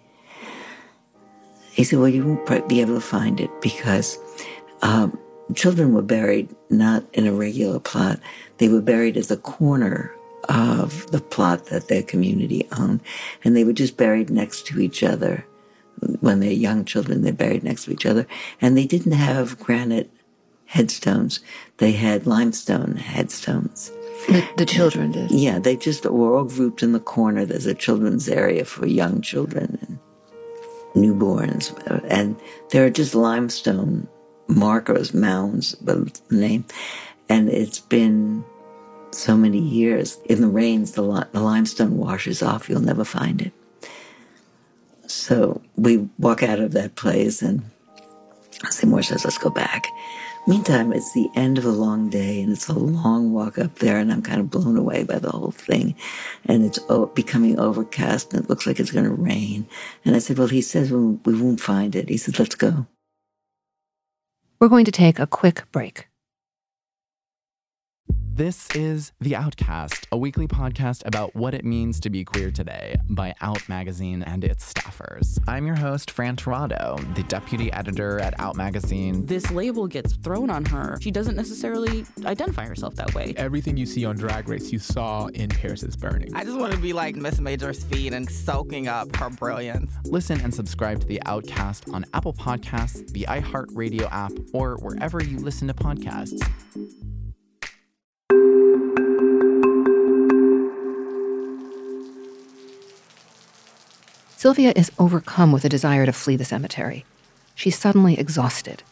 He 1.71 1.83
said, 1.83 1.99
Well, 1.99 2.09
you 2.09 2.25
won't 2.25 2.69
be 2.69 2.81
able 2.81 2.95
to 2.95 3.01
find 3.01 3.39
it 3.39 3.49
because 3.62 4.19
um, 4.81 5.17
children 5.55 5.93
were 5.93 6.01
buried 6.01 6.55
not 6.69 7.03
in 7.13 7.27
a 7.27 7.33
regular 7.33 7.79
plot. 7.79 8.19
They 8.57 8.69
were 8.69 8.81
buried 8.81 9.17
at 9.17 9.27
the 9.27 9.38
corner 9.38 10.15
of 10.49 11.09
the 11.12 11.19
plot 11.19 11.67
that 11.67 11.88
their 11.88 12.03
community 12.03 12.67
owned. 12.77 13.01
And 13.43 13.55
they 13.55 13.63
were 13.63 13.73
just 13.73 13.97
buried 13.97 14.29
next 14.29 14.67
to 14.67 14.79
each 14.79 15.03
other. 15.03 15.45
When 16.19 16.39
they're 16.39 16.51
young 16.51 16.86
children, 16.86 17.21
they're 17.21 17.33
buried 17.33 17.63
next 17.63 17.86
to 17.86 17.91
each 17.91 18.05
other. 18.05 18.27
And 18.59 18.77
they 18.77 18.86
didn't 18.86 19.13
have 19.13 19.59
granite 19.59 20.12
headstones. 20.65 21.39
They 21.77 21.93
had 21.93 22.27
limestone 22.27 22.97
headstones. 22.97 23.91
The, 24.27 24.47
the 24.57 24.65
children 24.65 25.12
did. 25.12 25.31
Yeah, 25.31 25.59
they 25.59 25.75
just 25.75 26.05
were 26.05 26.36
all 26.36 26.45
grouped 26.45 26.83
in 26.83 26.93
the 26.93 26.99
corner. 26.99 27.45
There's 27.45 27.65
a 27.65 27.73
children's 27.73 28.29
area 28.29 28.65
for 28.65 28.86
young 28.86 29.21
children 29.21 29.77
and 29.81 29.99
newborns, 30.95 31.73
and 32.09 32.39
there 32.71 32.86
are 32.86 32.89
just 32.89 33.15
limestone 33.15 34.07
markers, 34.47 35.13
mounds, 35.13 35.71
the 35.81 36.12
name, 36.29 36.65
and 37.29 37.49
it's 37.49 37.79
been 37.79 38.43
so 39.12 39.36
many 39.36 39.59
years. 39.59 40.19
In 40.25 40.41
the 40.41 40.47
rains, 40.47 40.93
the, 40.93 41.01
li- 41.01 41.25
the 41.31 41.39
limestone 41.39 41.97
washes 41.97 42.41
off. 42.41 42.69
You'll 42.69 42.81
never 42.81 43.03
find 43.03 43.41
it. 43.41 43.53
So 45.07 45.62
we 45.75 45.97
walk 46.17 46.43
out 46.43 46.59
of 46.59 46.71
that 46.71 46.95
place, 46.95 47.41
and 47.41 47.63
Seymour 48.69 49.03
says, 49.03 49.25
"Let's 49.25 49.38
go 49.38 49.49
back." 49.49 49.86
Meantime, 50.45 50.91
it's 50.91 51.13
the 51.13 51.29
end 51.36 51.58
of 51.58 51.63
a 51.63 51.71
long 51.71 52.10
day 52.10 52.41
and 52.41 52.51
it's 52.51 52.67
a 52.67 52.73
long 52.73 53.32
walk 53.32 53.58
up 53.58 53.75
there 53.75 53.97
and 53.97 54.12
I'm 54.12 54.21
kind 54.21 54.41
of 54.41 54.49
blown 54.49 54.75
away 54.75 55.03
by 55.03 55.17
the 55.17 55.32
whole 55.32 55.51
thing. 55.51 55.95
And 56.43 56.65
it's 56.65 56.79
becoming 57.15 57.58
overcast 57.58 58.34
and 58.34 58.43
it 58.43 58.49
looks 58.49 58.67
like 58.67 58.77
it's 58.77 58.91
going 58.91 59.06
to 59.06 59.12
rain. 59.12 59.67
And 60.03 60.17
I 60.17 60.19
said, 60.19 60.38
well, 60.38 60.49
he 60.49 60.62
says 60.62 60.91
we 60.91 60.99
won't 61.25 61.62
find 61.62 61.95
it. 61.95 62.10
He 62.10 62.17
said, 62.17 62.39
let's 62.39 62.56
go. 62.56 62.88
We're 64.60 64.67
going 64.67 64.86
to 64.86 64.91
take 64.91 65.17
a 65.17 65.27
quick 65.27 65.63
break. 65.71 66.08
This 68.36 68.67
is 68.76 69.12
The 69.22 69.36
Outcast, 69.36 70.08
a 70.12 70.17
weekly 70.17 70.48
podcast 70.48 71.06
about 71.06 71.36
what 71.36 71.54
it 71.54 71.63
means 71.63 72.00
to 72.00 72.10
be 72.10 72.26
queer 72.26 72.50
today 72.50 72.96
by 73.08 73.36
Out 73.41 73.69
Magazine 73.69 74.24
and 74.24 74.43
its 74.43 74.74
staffers. 74.74 75.38
I'm 75.48 75.67
your 75.67 75.76
host, 75.76 76.10
Fran 76.10 76.36
Tirado, 76.36 76.98
the 77.13 77.22
deputy 77.22 77.72
editor 77.72 78.19
at 78.19 78.34
Out 78.39 78.56
Magazine. 78.56 79.24
This 79.28 79.52
label 79.52 79.86
gets 79.86 80.15
thrown 80.15 80.50
on 80.50 80.65
her. 80.65 80.98
She 81.00 81.12
doesn't 81.12 81.36
necessarily 81.36 82.06
identify 82.26 82.65
herself 82.65 82.96
that 82.96 83.13
way. 83.13 83.36
Everything 83.38 83.78
you 83.78 83.86
see 83.86 84.04
on 84.04 84.15
Drag 84.15 84.50
Race, 84.50 84.72
you 84.72 84.80
saw 84.80 85.28
in 85.28 85.50
Paris 85.50 85.84
is 85.84 85.96
Burning. 85.96 86.34
I 86.34 86.43
just 86.43 86.58
want 86.58 86.74
to 86.74 86.80
be 86.80 86.91
like 86.91 87.15
Miss 87.15 87.39
Major's 87.39 87.84
feet 87.84 88.13
and 88.13 88.28
soaking 88.28 88.88
up 88.88 89.15
her 89.17 89.30
brilliance. 89.30 89.91
Listen 90.06 90.41
and 90.41 90.52
subscribe 90.52 91.02
to 91.02 91.06
The 91.06 91.22
Outcast 91.28 91.88
on 91.93 92.04
Apple 92.15 92.34
Podcasts, 92.34 93.13
the 93.13 93.28
iHeartRadio 93.30 94.12
app, 94.12 94.32
or 94.54 94.78
wherever 94.78 95.24
you 95.24 95.38
listen 95.38 95.67
to 95.67 95.76
podcasts. 95.76 96.41
Sylvia 104.43 104.73
is 104.75 104.91
overcome 104.99 105.53
with 105.53 105.63
a 105.63 105.69
desire 105.69 106.05
to 106.05 106.12
flee 106.12 106.36
the 106.36 106.43
cemetery. 106.43 107.05
She's 107.55 107.79
suddenly 107.79 108.19
exhausted. 108.19 108.83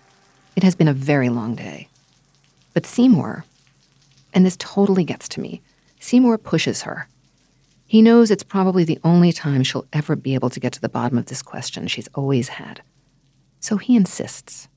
It 0.55 0.63
has 0.63 0.75
been 0.75 0.87
a 0.87 0.93
very 0.93 1.27
long 1.27 1.55
day. 1.55 1.89
But 2.73 2.85
Seymour, 2.85 3.43
and 4.33 4.45
this 4.45 4.55
totally 4.55 5.03
gets 5.03 5.27
to 5.27 5.41
me, 5.41 5.61
Seymour 5.99 6.37
pushes 6.37 6.83
her. 6.83 7.09
He 7.85 8.01
knows 8.01 8.31
it's 8.31 8.43
probably 8.43 8.85
the 8.85 8.99
only 9.03 9.33
time 9.33 9.63
she'll 9.63 9.87
ever 9.91 10.15
be 10.15 10.35
able 10.35 10.49
to 10.51 10.59
get 10.61 10.71
to 10.71 10.79
the 10.79 10.87
bottom 10.87 11.17
of 11.17 11.25
this 11.25 11.41
question 11.41 11.85
she's 11.89 12.07
always 12.15 12.47
had. 12.47 12.81
So 13.59 13.75
he 13.75 13.97
insists. 13.97 14.69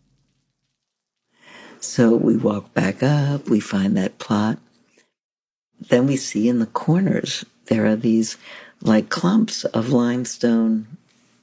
So 1.84 2.16
we 2.16 2.36
walk 2.36 2.72
back 2.74 3.02
up, 3.02 3.48
we 3.48 3.60
find 3.60 3.96
that 3.96 4.18
plot. 4.18 4.58
Then 5.78 6.06
we 6.06 6.16
see 6.16 6.48
in 6.48 6.58
the 6.58 6.66
corners 6.66 7.44
there 7.66 7.86
are 7.86 7.94
these 7.94 8.36
like 8.80 9.10
clumps 9.10 9.64
of 9.66 9.90
limestone 9.90 10.86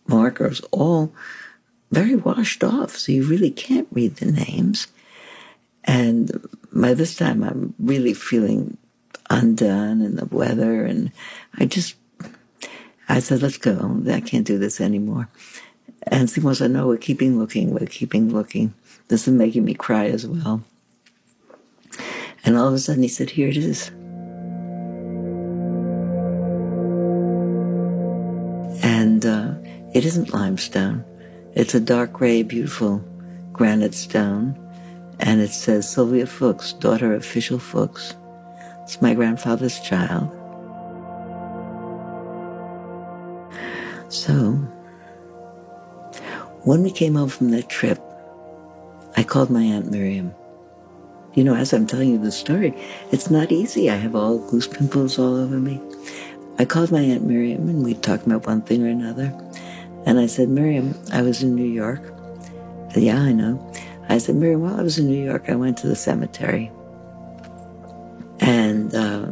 markers, 0.08 0.60
all 0.72 1.14
very 1.92 2.16
washed 2.16 2.64
off, 2.64 2.98
so 2.98 3.12
you 3.12 3.24
really 3.24 3.52
can't 3.52 3.88
read 3.92 4.18
the 4.18 4.32
names. 4.32 4.88
And 5.84 6.46
by 6.74 6.96
this 6.96 7.16
time, 7.16 7.44
I'm 7.44 7.74
really 7.80 8.14
feeling 8.14 8.78
undone 9.30 10.02
in 10.02 10.16
the 10.16 10.26
weather, 10.26 10.86
and 10.86 11.12
I 11.58 11.66
just, 11.66 11.96
I 13.08 13.20
said, 13.20 13.42
let's 13.42 13.58
go. 13.58 14.02
I 14.10 14.22
can't 14.22 14.46
do 14.46 14.58
this 14.58 14.82
anymore. 14.82 15.30
And 16.08 16.30
Seymour 16.30 16.56
said, 16.56 16.72
no, 16.72 16.88
we're 16.88 16.98
keeping 16.98 17.38
looking, 17.38 17.74
we're 17.74 17.86
keeping 17.86 18.34
looking. 18.34 18.74
This 19.08 19.28
is 19.28 19.34
making 19.34 19.66
me 19.66 19.74
cry 19.74 20.06
as 20.06 20.26
well. 20.26 20.64
And 22.44 22.58
all 22.58 22.68
of 22.68 22.74
a 22.74 22.80
sudden 22.80 23.04
he 23.04 23.10
said, 23.10 23.30
here 23.30 23.50
it 23.50 23.58
is. 23.58 23.90
And 28.84 29.26
uh, 29.26 29.54
it 29.94 30.06
isn't 30.06 30.34
limestone. 30.34 31.06
It's 31.54 31.76
a 31.76 31.80
dark 31.80 32.14
gray, 32.14 32.44
beautiful 32.44 33.04
granite 33.52 33.94
stone. 33.94 34.58
And 35.20 35.40
it 35.40 35.52
says 35.52 35.90
Sylvia 35.90 36.26
Fuchs, 36.26 36.74
daughter 36.74 37.14
of 37.14 37.24
Fischel 37.24 37.62
Fuchs. 37.62 38.16
It's 38.84 39.02
my 39.02 39.14
grandfather's 39.14 39.80
child. 39.82 40.30
So, 44.10 44.52
when 46.64 46.84
we 46.84 46.92
came 46.92 47.16
home 47.16 47.30
from 47.30 47.52
that 47.52 47.70
trip, 47.70 48.02
I 49.22 49.24
called 49.24 49.52
my 49.52 49.62
Aunt 49.62 49.92
Miriam. 49.92 50.34
You 51.36 51.44
know, 51.44 51.54
as 51.54 51.74
I'm 51.74 51.86
telling 51.86 52.10
you 52.10 52.18
the 52.18 52.32
story, 52.32 52.74
it's 53.12 53.30
not 53.30 53.52
easy. 53.52 53.88
I 53.88 53.96
have 53.96 54.16
all 54.16 54.40
goose 54.50 54.66
pimples 54.66 55.20
all 55.20 55.36
over 55.36 55.60
me. 55.60 55.80
I 56.58 56.66
called 56.66 56.92
my 56.92 57.02
Aunt 57.02 57.24
Miriam 57.24 57.70
and 57.70 57.86
we 57.86 57.94
talked 57.94 58.26
about 58.26 58.48
one 58.48 58.64
thing 58.64 58.84
or 58.84 58.90
another. 58.90 59.32
And 60.08 60.20
I 60.20 60.26
said, 60.26 60.50
Miriam, 60.50 61.00
I 61.14 61.22
was 61.22 61.44
in 61.44 61.54
New 61.54 61.72
York. 61.72 62.02
Said, 62.94 63.04
yeah, 63.04 63.20
I 63.20 63.32
know. 63.32 63.62
I 64.10 64.18
said, 64.18 64.38
Miriam, 64.38 64.62
while 64.62 64.80
I 64.80 64.82
was 64.82 64.98
in 64.98 65.06
New 65.06 65.24
York, 65.24 65.52
I 65.52 65.56
went 65.56 65.78
to 65.78 65.88
the 65.88 65.96
cemetery. 65.96 66.72
And 68.40 68.96
uh, 68.96 69.32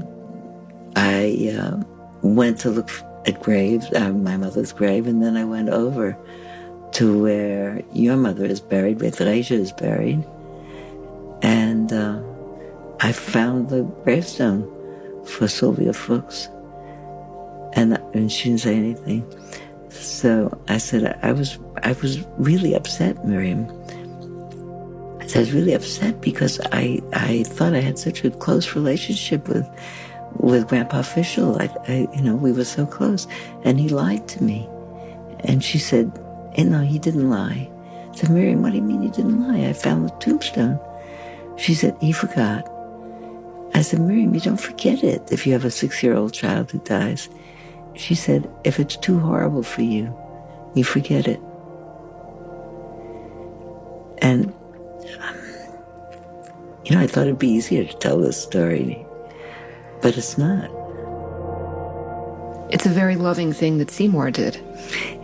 I 0.98 1.58
uh, 1.60 1.84
went 2.22 2.60
to 2.60 2.70
look 2.70 2.92
at 3.26 3.42
graves, 3.42 3.92
uh, 3.96 4.12
my 4.12 4.38
mother's 4.38 4.72
grave, 4.72 5.08
and 5.08 5.24
then 5.24 5.36
I 5.36 5.46
went 5.46 5.70
over 5.70 6.16
to 7.00 7.18
where 7.18 7.82
your 7.94 8.18
mother 8.18 8.44
is 8.44 8.60
buried, 8.60 9.00
where 9.00 9.10
Theresia 9.10 9.58
is 9.58 9.72
buried. 9.72 10.22
And 11.42 11.94
uh, 11.94 12.22
I 13.00 13.14
found 13.14 13.70
the 13.70 13.84
gravestone 14.04 14.68
for 15.26 15.48
Sylvia 15.48 15.94
Fuchs 15.94 16.50
and, 17.72 17.98
and 18.14 18.30
she 18.30 18.50
didn't 18.50 18.60
say 18.60 18.76
anything. 18.76 19.26
So 19.92 20.52
I 20.68 20.78
said, 20.78 21.18
I 21.24 21.32
was, 21.32 21.58
I 21.84 21.94
was 21.94 22.20
really 22.38 22.74
upset, 22.74 23.26
Miriam. 23.26 23.64
I 25.22 25.28
said, 25.28 25.38
I 25.38 25.40
was 25.40 25.54
really 25.54 25.74
upset 25.74 26.20
because 26.20 26.60
I, 26.74 27.00
I 27.14 27.44
thought 27.44 27.76
I 27.76 27.80
had 27.80 27.98
such 27.98 28.26
a 28.26 28.32
close 28.32 28.76
relationship 28.76 29.48
with, 29.48 29.66
with 30.34 30.68
Grandpa 30.68 31.04
Fischel. 31.04 31.62
I, 31.62 31.70
I, 31.90 32.14
you 32.14 32.24
know, 32.24 32.36
we 32.36 32.52
were 32.52 32.66
so 32.66 32.86
close, 32.86 33.26
and 33.64 33.80
he 33.80 33.88
lied 33.88 34.28
to 34.28 34.44
me. 34.44 34.68
And 35.46 35.64
she 35.64 35.80
said, 35.80 36.12
hey, 36.54 36.64
no, 36.64 36.82
he 36.82 37.00
didn't 37.00 37.30
lie. 37.30 37.70
I 38.12 38.16
said, 38.16 38.30
Miriam, 38.30 38.62
what 38.62 38.72
do 38.72 38.78
you 38.78 38.84
mean 38.84 39.02
he 39.02 39.10
didn't 39.10 39.48
lie? 39.48 39.68
I 39.68 39.74
found 39.74 40.06
the 40.06 40.14
tombstone. 40.20 40.80
She 41.58 41.74
said, 41.74 41.96
he 42.02 42.12
forgot. 42.12 42.70
I 43.74 43.82
said, 43.82 44.00
Miriam, 44.00 44.34
you 44.34 44.42
don't 44.42 44.60
forget 44.60 45.04
it 45.04 45.32
if 45.32 45.46
you 45.46 45.54
have 45.54 45.66
a 45.66 45.72
six-year-old 45.72 46.34
child 46.34 46.72
who 46.72 46.80
dies. 46.80 47.30
She 47.96 48.16
said, 48.16 48.50
if 48.64 48.80
it's 48.80 48.96
too 48.98 49.20
horrible 49.20 49.64
for 49.64 49.82
you, 49.82 50.16
you 50.74 50.84
forget 50.84 51.28
it. 51.28 51.40
And, 54.22 54.54
um, 55.22 55.38
you 56.86 56.96
know, 56.96 57.02
I 57.02 57.08
thought 57.08 57.28
it'd 57.28 57.40
be 57.40 57.50
easier 57.50 57.86
to 57.86 57.98
tell 57.98 58.18
this 58.18 58.42
story, 58.42 59.06
but 60.02 60.18
it's 60.18 60.38
not. 60.38 60.70
It's 62.72 62.86
a 62.86 62.90
very 62.90 63.16
loving 63.16 63.54
thing 63.54 63.78
that 63.80 63.92
Seymour 63.92 64.32
did. 64.32 64.56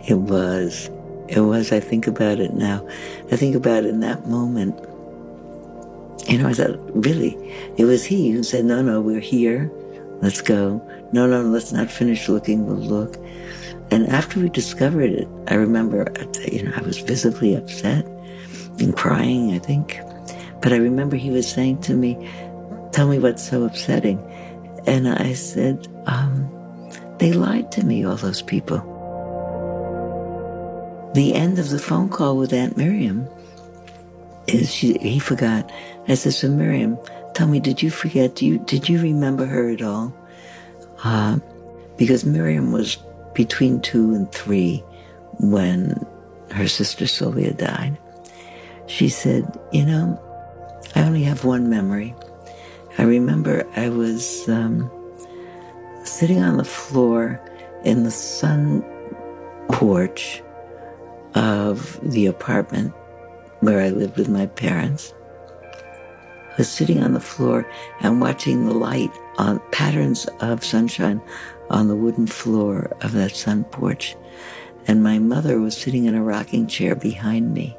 It 0.08 0.18
was. 0.18 0.90
It 1.28 1.40
was. 1.40 1.72
I 1.72 1.80
think 1.80 2.06
about 2.06 2.38
it 2.38 2.54
now. 2.54 2.86
I 3.32 3.36
think 3.36 3.56
about 3.56 3.84
it 3.84 3.90
in 3.90 4.00
that 4.00 4.26
moment. 4.26 4.78
You 6.28 6.38
know, 6.38 6.48
I 6.48 6.54
thought, 6.54 6.78
really, 6.94 7.36
it 7.76 7.84
was 7.84 8.04
he 8.04 8.30
who 8.30 8.42
said, 8.42 8.64
no, 8.64 8.82
no, 8.82 9.00
we're 9.00 9.20
here. 9.20 9.70
Let's 10.22 10.40
go. 10.40 10.82
No, 11.12 11.26
no, 11.26 11.42
let's 11.42 11.72
not 11.72 11.90
finish 11.90 12.28
looking. 12.28 12.66
We'll 12.66 12.76
look. 12.76 13.16
And 13.90 14.08
after 14.08 14.40
we 14.40 14.48
discovered 14.48 15.10
it, 15.10 15.28
I 15.46 15.54
remember, 15.54 16.12
you 16.50 16.64
know, 16.64 16.72
I 16.76 16.80
was 16.80 16.98
visibly 16.98 17.54
upset 17.54 18.04
and 18.80 18.96
crying, 18.96 19.52
I 19.52 19.58
think. 19.58 20.00
But 20.60 20.72
I 20.72 20.76
remember 20.76 21.16
he 21.16 21.30
was 21.30 21.48
saying 21.48 21.82
to 21.82 21.94
me, 21.94 22.28
tell 22.92 23.08
me 23.08 23.18
what's 23.18 23.48
so 23.48 23.64
upsetting. 23.64 24.18
And 24.86 25.08
I 25.08 25.34
said, 25.34 25.86
um, 26.06 26.50
they 27.18 27.32
lied 27.32 27.70
to 27.72 27.84
me, 27.84 28.04
all 28.04 28.16
those 28.16 28.42
people. 28.42 28.95
The 31.16 31.32
end 31.32 31.58
of 31.58 31.70
the 31.70 31.78
phone 31.78 32.10
call 32.10 32.36
with 32.36 32.52
Aunt 32.52 32.76
Miriam 32.76 33.26
is 34.48 34.70
she, 34.70 34.98
he 34.98 35.18
forgot. 35.18 35.72
I 36.08 36.14
said, 36.14 36.34
so 36.34 36.50
Miriam, 36.50 36.98
tell 37.32 37.46
me, 37.46 37.58
did 37.58 37.80
you 37.80 37.88
forget? 37.88 38.34
Do 38.34 38.44
you, 38.44 38.58
did 38.58 38.86
you 38.86 39.00
remember 39.00 39.46
her 39.46 39.70
at 39.70 39.80
all? 39.80 40.14
Uh, 41.02 41.38
because 41.96 42.26
Miriam 42.26 42.70
was 42.70 42.98
between 43.32 43.80
two 43.80 44.12
and 44.12 44.30
three 44.30 44.84
when 45.40 46.06
her 46.50 46.68
sister 46.68 47.06
Sylvia 47.06 47.54
died. 47.54 47.96
She 48.86 49.08
said, 49.08 49.58
You 49.72 49.86
know, 49.86 50.22
I 50.94 51.02
only 51.02 51.22
have 51.22 51.46
one 51.46 51.70
memory. 51.70 52.14
I 52.98 53.04
remember 53.04 53.66
I 53.74 53.88
was 53.88 54.46
um, 54.50 54.90
sitting 56.04 56.42
on 56.42 56.58
the 56.58 56.64
floor 56.64 57.40
in 57.84 58.02
the 58.02 58.10
sun 58.10 58.84
porch 59.70 60.42
of 61.36 62.00
the 62.02 62.26
apartment 62.26 62.92
where 63.60 63.80
I 63.80 63.90
lived 63.90 64.16
with 64.16 64.28
my 64.28 64.46
parents. 64.46 65.14
I 65.62 66.56
was 66.58 66.68
sitting 66.68 67.02
on 67.02 67.12
the 67.12 67.20
floor 67.20 67.70
and 68.00 68.20
watching 68.20 68.64
the 68.64 68.74
light 68.74 69.10
on 69.36 69.60
patterns 69.70 70.26
of 70.40 70.64
sunshine 70.64 71.20
on 71.68 71.88
the 71.88 71.94
wooden 71.94 72.26
floor 72.26 72.90
of 73.02 73.12
that 73.12 73.36
sun 73.36 73.64
porch. 73.64 74.16
And 74.88 75.02
my 75.02 75.18
mother 75.18 75.60
was 75.60 75.76
sitting 75.76 76.06
in 76.06 76.14
a 76.14 76.22
rocking 76.22 76.66
chair 76.66 76.94
behind 76.94 77.52
me. 77.52 77.76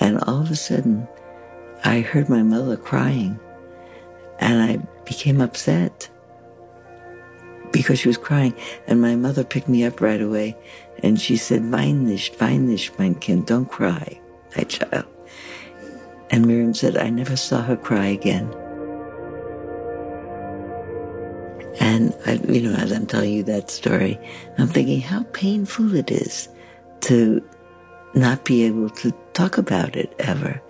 And 0.00 0.20
all 0.24 0.42
of 0.42 0.50
a 0.50 0.56
sudden, 0.56 1.08
I 1.84 2.00
heard 2.00 2.28
my 2.28 2.42
mother 2.42 2.76
crying. 2.76 3.40
And 4.40 4.62
I 4.62 4.76
became 5.04 5.40
upset 5.40 6.10
because 7.72 8.00
she 8.00 8.08
was 8.08 8.18
crying. 8.18 8.54
And 8.86 9.00
my 9.00 9.16
mother 9.16 9.44
picked 9.44 9.68
me 9.68 9.84
up 9.84 10.00
right 10.00 10.20
away. 10.20 10.56
And 11.02 11.20
she 11.20 11.36
said, 11.36 11.70
Wein 11.70 12.06
nicht, 12.06 12.40
wein 12.40 12.68
nicht, 12.68 12.98
mein 12.98 13.14
Kind, 13.14 13.46
don't 13.46 13.70
cry, 13.70 14.20
my 14.56 14.64
child. 14.64 15.06
And 16.30 16.46
Miriam 16.46 16.74
said, 16.74 16.96
I 16.96 17.10
never 17.10 17.36
saw 17.36 17.62
her 17.62 17.76
cry 17.76 18.06
again. 18.06 18.52
And, 21.80 22.14
I, 22.26 22.34
you 22.48 22.62
know, 22.62 22.74
as 22.74 22.92
I'm 22.92 23.06
telling 23.06 23.32
you 23.32 23.42
that 23.44 23.70
story, 23.70 24.18
I'm 24.58 24.66
thinking 24.66 25.00
how 25.00 25.22
painful 25.32 25.94
it 25.94 26.10
is 26.10 26.48
to 27.02 27.42
not 28.14 28.44
be 28.44 28.64
able 28.64 28.90
to 28.90 29.12
talk 29.32 29.58
about 29.58 29.96
it 29.96 30.14
ever, 30.18 30.60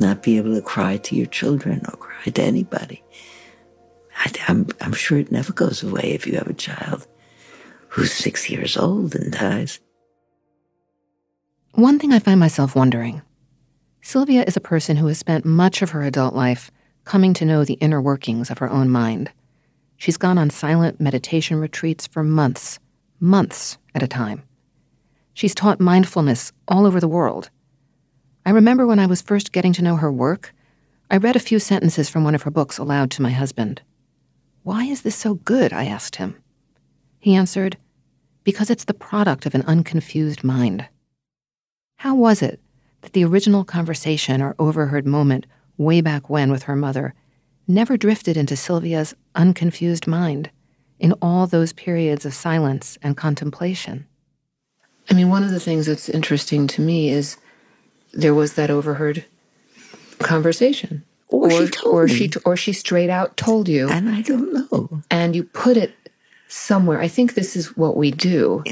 not 0.00 0.22
be 0.22 0.36
able 0.36 0.54
to 0.54 0.62
cry 0.62 0.98
to 0.98 1.16
your 1.16 1.26
children 1.26 1.82
or 1.88 1.96
cry 1.96 2.32
to 2.32 2.42
anybody. 2.42 3.02
I, 4.24 4.30
I'm, 4.48 4.68
I'm 4.80 4.92
sure 4.92 5.18
it 5.18 5.32
never 5.32 5.52
goes 5.52 5.82
away 5.82 6.12
if 6.12 6.26
you 6.26 6.34
have 6.34 6.46
a 6.46 6.54
child 6.54 7.06
who's 7.88 8.12
six 8.12 8.48
years 8.48 8.76
old 8.76 9.14
and 9.14 9.32
dies. 9.32 9.80
One 11.72 11.98
thing 11.98 12.12
I 12.12 12.18
find 12.18 12.38
myself 12.38 12.76
wondering 12.76 13.22
Sylvia 14.00 14.44
is 14.46 14.56
a 14.56 14.60
person 14.60 14.96
who 14.96 15.06
has 15.08 15.18
spent 15.18 15.44
much 15.44 15.82
of 15.82 15.90
her 15.90 16.02
adult 16.02 16.34
life 16.34 16.70
coming 17.04 17.34
to 17.34 17.44
know 17.44 17.64
the 17.64 17.74
inner 17.74 18.00
workings 18.00 18.50
of 18.50 18.58
her 18.58 18.70
own 18.70 18.88
mind. 18.88 19.30
She's 19.96 20.16
gone 20.16 20.38
on 20.38 20.50
silent 20.50 21.00
meditation 21.00 21.58
retreats 21.58 22.06
for 22.06 22.22
months, 22.22 22.78
months 23.18 23.78
at 23.94 24.02
a 24.02 24.08
time. 24.08 24.42
She's 25.34 25.54
taught 25.54 25.80
mindfulness 25.80 26.52
all 26.68 26.86
over 26.86 27.00
the 27.00 27.08
world. 27.08 27.50
I 28.44 28.50
remember 28.50 28.86
when 28.86 28.98
I 28.98 29.06
was 29.06 29.22
first 29.22 29.52
getting 29.52 29.72
to 29.74 29.82
know 29.82 29.96
her 29.96 30.12
work, 30.12 30.54
I 31.10 31.16
read 31.16 31.36
a 31.36 31.40
few 31.40 31.58
sentences 31.58 32.08
from 32.08 32.24
one 32.24 32.34
of 32.34 32.42
her 32.42 32.50
books 32.50 32.78
aloud 32.78 33.10
to 33.12 33.22
my 33.22 33.30
husband. 33.30 33.82
Why 34.62 34.84
is 34.84 35.02
this 35.02 35.16
so 35.16 35.34
good? 35.34 35.72
I 35.72 35.86
asked 35.86 36.16
him. 36.16 36.36
He 37.18 37.34
answered, 37.34 37.76
Because 38.44 38.70
it's 38.70 38.84
the 38.84 38.94
product 38.94 39.44
of 39.46 39.54
an 39.54 39.62
unconfused 39.62 40.44
mind. 40.44 40.86
How 41.96 42.14
was 42.14 42.42
it 42.42 42.60
that 43.00 43.12
the 43.12 43.24
original 43.24 43.64
conversation 43.64 44.40
or 44.40 44.54
overheard 44.58 45.06
moment 45.06 45.46
way 45.76 46.00
back 46.00 46.30
when 46.30 46.50
with 46.50 46.64
her 46.64 46.76
mother 46.76 47.14
never 47.66 47.96
drifted 47.96 48.36
into 48.36 48.56
Sylvia's 48.56 49.14
unconfused 49.34 50.06
mind 50.06 50.50
in 50.98 51.12
all 51.14 51.46
those 51.46 51.72
periods 51.72 52.24
of 52.24 52.34
silence 52.34 52.98
and 53.02 53.16
contemplation? 53.16 54.06
I 55.10 55.14
mean, 55.14 55.28
one 55.28 55.42
of 55.42 55.50
the 55.50 55.60
things 55.60 55.86
that's 55.86 56.08
interesting 56.08 56.68
to 56.68 56.80
me 56.80 57.10
is 57.10 57.36
there 58.12 58.34
was 58.34 58.54
that 58.54 58.70
overheard 58.70 59.24
conversation. 60.20 61.04
Or, 61.32 61.50
she 61.50 61.68
told 61.68 61.94
or 61.94 62.06
me. 62.06 62.14
she 62.14 62.30
or 62.44 62.56
she 62.56 62.72
straight 62.72 63.10
out 63.10 63.36
told 63.36 63.68
you 63.68 63.88
And 63.88 64.08
I 64.08 64.22
don't 64.22 64.52
know. 64.52 65.02
and 65.10 65.34
you 65.34 65.44
put 65.44 65.76
it 65.76 65.94
somewhere. 66.48 67.00
I 67.00 67.08
think 67.08 67.34
this 67.34 67.56
is 67.56 67.76
what 67.76 67.96
we 67.96 68.10
do. 68.10 68.62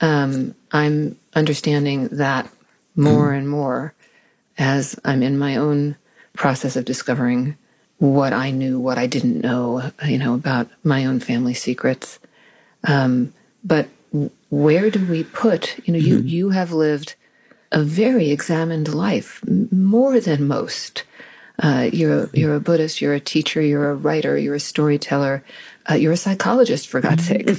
Um, 0.00 0.54
I'm 0.72 1.16
understanding 1.34 2.08
that 2.08 2.50
more 2.96 3.32
and 3.32 3.48
more 3.48 3.94
as 4.58 4.98
I'm 5.04 5.22
in 5.22 5.38
my 5.38 5.56
own 5.56 5.96
process 6.34 6.76
of 6.76 6.84
discovering 6.84 7.56
what 7.98 8.32
I 8.32 8.50
knew, 8.50 8.80
what 8.80 8.98
I 8.98 9.06
didn't 9.06 9.40
know, 9.40 9.90
you 10.04 10.18
know, 10.18 10.34
about 10.34 10.68
my 10.82 11.04
own 11.06 11.20
family 11.20 11.54
secrets. 11.54 12.18
Um, 12.86 13.32
but 13.62 13.88
where 14.50 14.90
do 14.90 15.04
we 15.06 15.24
put, 15.24 15.78
you 15.86 15.92
know, 15.92 15.98
you, 15.98 16.18
you 16.18 16.50
have 16.50 16.72
lived 16.72 17.14
a 17.72 17.82
very 17.82 18.30
examined 18.30 18.94
life, 18.94 19.40
more 19.72 20.20
than 20.20 20.46
most. 20.46 21.04
Uh, 21.62 21.88
you're, 21.92 22.24
a, 22.24 22.30
you're 22.32 22.56
a 22.56 22.60
Buddhist, 22.60 23.00
you're 23.00 23.14
a 23.14 23.20
teacher, 23.20 23.60
you're 23.60 23.90
a 23.90 23.94
writer, 23.94 24.36
you're 24.36 24.56
a 24.56 24.60
storyteller, 24.60 25.44
uh, 25.88 25.94
you're 25.94 26.12
a 26.12 26.16
psychologist, 26.16 26.88
for 26.88 27.00
God's 27.00 27.26
sake. 27.26 27.46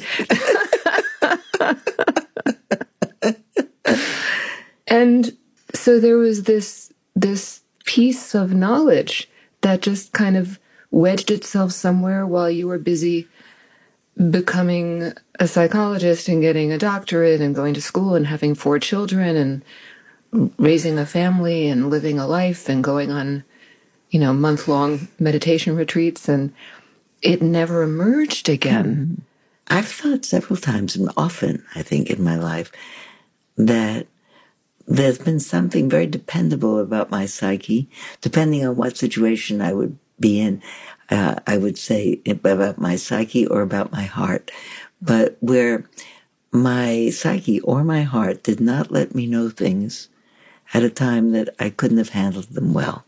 and 4.88 5.38
so 5.74 6.00
there 6.00 6.18
was 6.18 6.44
this 6.44 6.92
this 7.16 7.62
piece 7.86 8.36
of 8.36 8.54
knowledge 8.54 9.30
that 9.62 9.82
just 9.82 10.12
kind 10.12 10.36
of 10.36 10.60
wedged 10.92 11.32
itself 11.32 11.72
somewhere 11.72 12.26
while 12.26 12.50
you 12.50 12.68
were 12.68 12.78
busy 12.78 13.28
becoming 14.30 15.14
a 15.40 15.48
psychologist 15.48 16.28
and 16.28 16.42
getting 16.42 16.72
a 16.72 16.78
doctorate 16.78 17.42
and 17.42 17.56
going 17.56 17.74
to 17.74 17.82
school 17.82 18.16
and 18.16 18.28
having 18.28 18.56
four 18.56 18.80
children 18.80 19.36
and 19.36 20.54
raising 20.58 20.98
a 20.98 21.06
family 21.06 21.68
and 21.68 21.90
living 21.90 22.18
a 22.18 22.28
life 22.28 22.70
and 22.70 22.84
going 22.84 23.12
on 23.12 23.44
you 24.16 24.22
know 24.22 24.34
month 24.34 24.70
long 24.70 25.10
meditation 25.20 25.76
retreats 25.76 26.30
and 26.30 26.54
it 27.22 27.42
never 27.42 27.84
emerged 27.84 28.48
again 28.48 29.22
I've 29.68 29.88
thought 29.88 30.26
several 30.26 30.58
times 30.58 30.96
and 30.96 31.10
often, 31.18 31.66
I 31.74 31.82
think, 31.82 32.10
in 32.10 32.24
my 32.24 32.36
life 32.36 32.72
that 33.58 34.08
there's 34.88 35.18
been 35.18 35.40
something 35.40 35.90
very 35.90 36.06
dependable 36.06 36.80
about 36.80 37.10
my 37.10 37.26
psyche, 37.26 37.90
depending 38.22 38.66
on 38.66 38.76
what 38.76 38.98
situation 38.98 39.62
I 39.62 39.74
would 39.74 39.98
be 40.20 40.40
in. 40.40 40.62
Uh, 41.10 41.36
I 41.48 41.58
would 41.58 41.78
say 41.78 42.22
about 42.28 42.78
my 42.78 42.96
psyche 42.96 43.48
or 43.48 43.62
about 43.62 43.92
my 43.92 44.04
heart, 44.04 44.52
but 45.02 45.38
where 45.40 45.90
my 46.52 47.10
psyche 47.10 47.60
or 47.62 47.84
my 47.84 48.04
heart 48.04 48.44
did 48.44 48.60
not 48.60 48.92
let 48.92 49.16
me 49.16 49.26
know 49.26 49.50
things 49.50 50.10
at 50.74 50.84
a 50.84 50.90
time 50.90 51.32
that 51.32 51.50
I 51.60 51.70
couldn't 51.70 51.98
have 51.98 52.10
handled 52.10 52.50
them 52.50 52.74
well. 52.74 53.05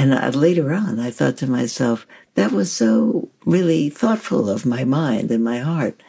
And 0.00 0.14
uh, 0.14 0.30
later 0.30 0.72
on, 0.72 0.98
I 0.98 1.10
thought 1.10 1.36
to 1.38 1.46
myself, 1.46 2.06
that 2.34 2.52
was 2.52 2.72
so 2.72 3.28
really 3.44 3.90
thoughtful 3.90 4.48
of 4.48 4.64
my 4.64 4.82
mind 4.82 5.30
and 5.30 5.44
my 5.44 5.58
heart 5.58 6.02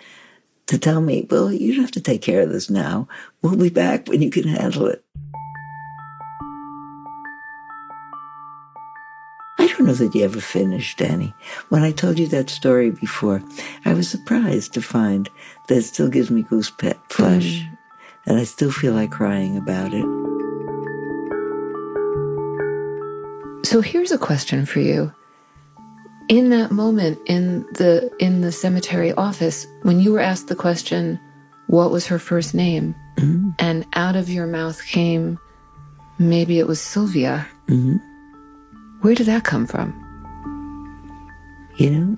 to 0.67 0.79
tell 0.79 1.01
me, 1.01 1.27
well, 1.29 1.51
you 1.51 1.73
don't 1.73 1.81
have 1.81 1.91
to 1.91 1.99
take 1.99 2.21
care 2.21 2.39
of 2.39 2.53
this 2.53 2.69
now. 2.69 3.09
We'll 3.41 3.57
be 3.57 3.67
back 3.67 4.07
when 4.07 4.21
you 4.21 4.31
can 4.31 4.47
handle 4.47 4.87
it. 4.87 5.03
I 9.59 9.67
don't 9.67 9.87
know 9.87 9.93
that 9.93 10.15
you 10.15 10.23
ever 10.23 10.39
finished, 10.39 10.99
Danny. 10.99 11.33
When 11.67 11.83
I 11.83 11.91
told 11.91 12.17
you 12.17 12.27
that 12.27 12.49
story 12.49 12.91
before, 12.91 13.43
I 13.83 13.93
was 13.93 14.09
surprised 14.09 14.73
to 14.75 14.81
find 14.81 15.29
that 15.67 15.79
it 15.79 15.83
still 15.83 16.07
gives 16.07 16.31
me 16.31 16.43
goose 16.43 16.71
pet 16.71 16.97
flesh, 17.09 17.67
and 18.25 18.39
I 18.39 18.45
still 18.45 18.71
feel 18.71 18.93
like 18.93 19.11
crying 19.11 19.57
about 19.57 19.93
it. 19.93 20.40
So 23.71 23.79
here's 23.79 24.11
a 24.11 24.17
question 24.17 24.65
for 24.65 24.81
you. 24.81 25.13
In 26.27 26.49
that 26.49 26.71
moment 26.71 27.17
in 27.25 27.61
the 27.71 28.11
in 28.19 28.41
the 28.41 28.51
cemetery 28.51 29.13
office, 29.13 29.65
when 29.83 30.01
you 30.01 30.11
were 30.11 30.19
asked 30.19 30.49
the 30.49 30.57
question, 30.57 31.17
what 31.67 31.89
was 31.89 32.05
her 32.07 32.19
first 32.19 32.53
name? 32.53 32.93
And 33.59 33.85
out 33.93 34.17
of 34.17 34.29
your 34.29 34.45
mouth 34.45 34.85
came 34.85 35.39
maybe 36.19 36.59
it 36.59 36.67
was 36.67 36.81
Sylvia. 36.81 37.47
Where 38.99 39.15
did 39.15 39.27
that 39.27 39.45
come 39.45 39.65
from? 39.65 39.93
You 41.77 41.91
know, 41.91 42.17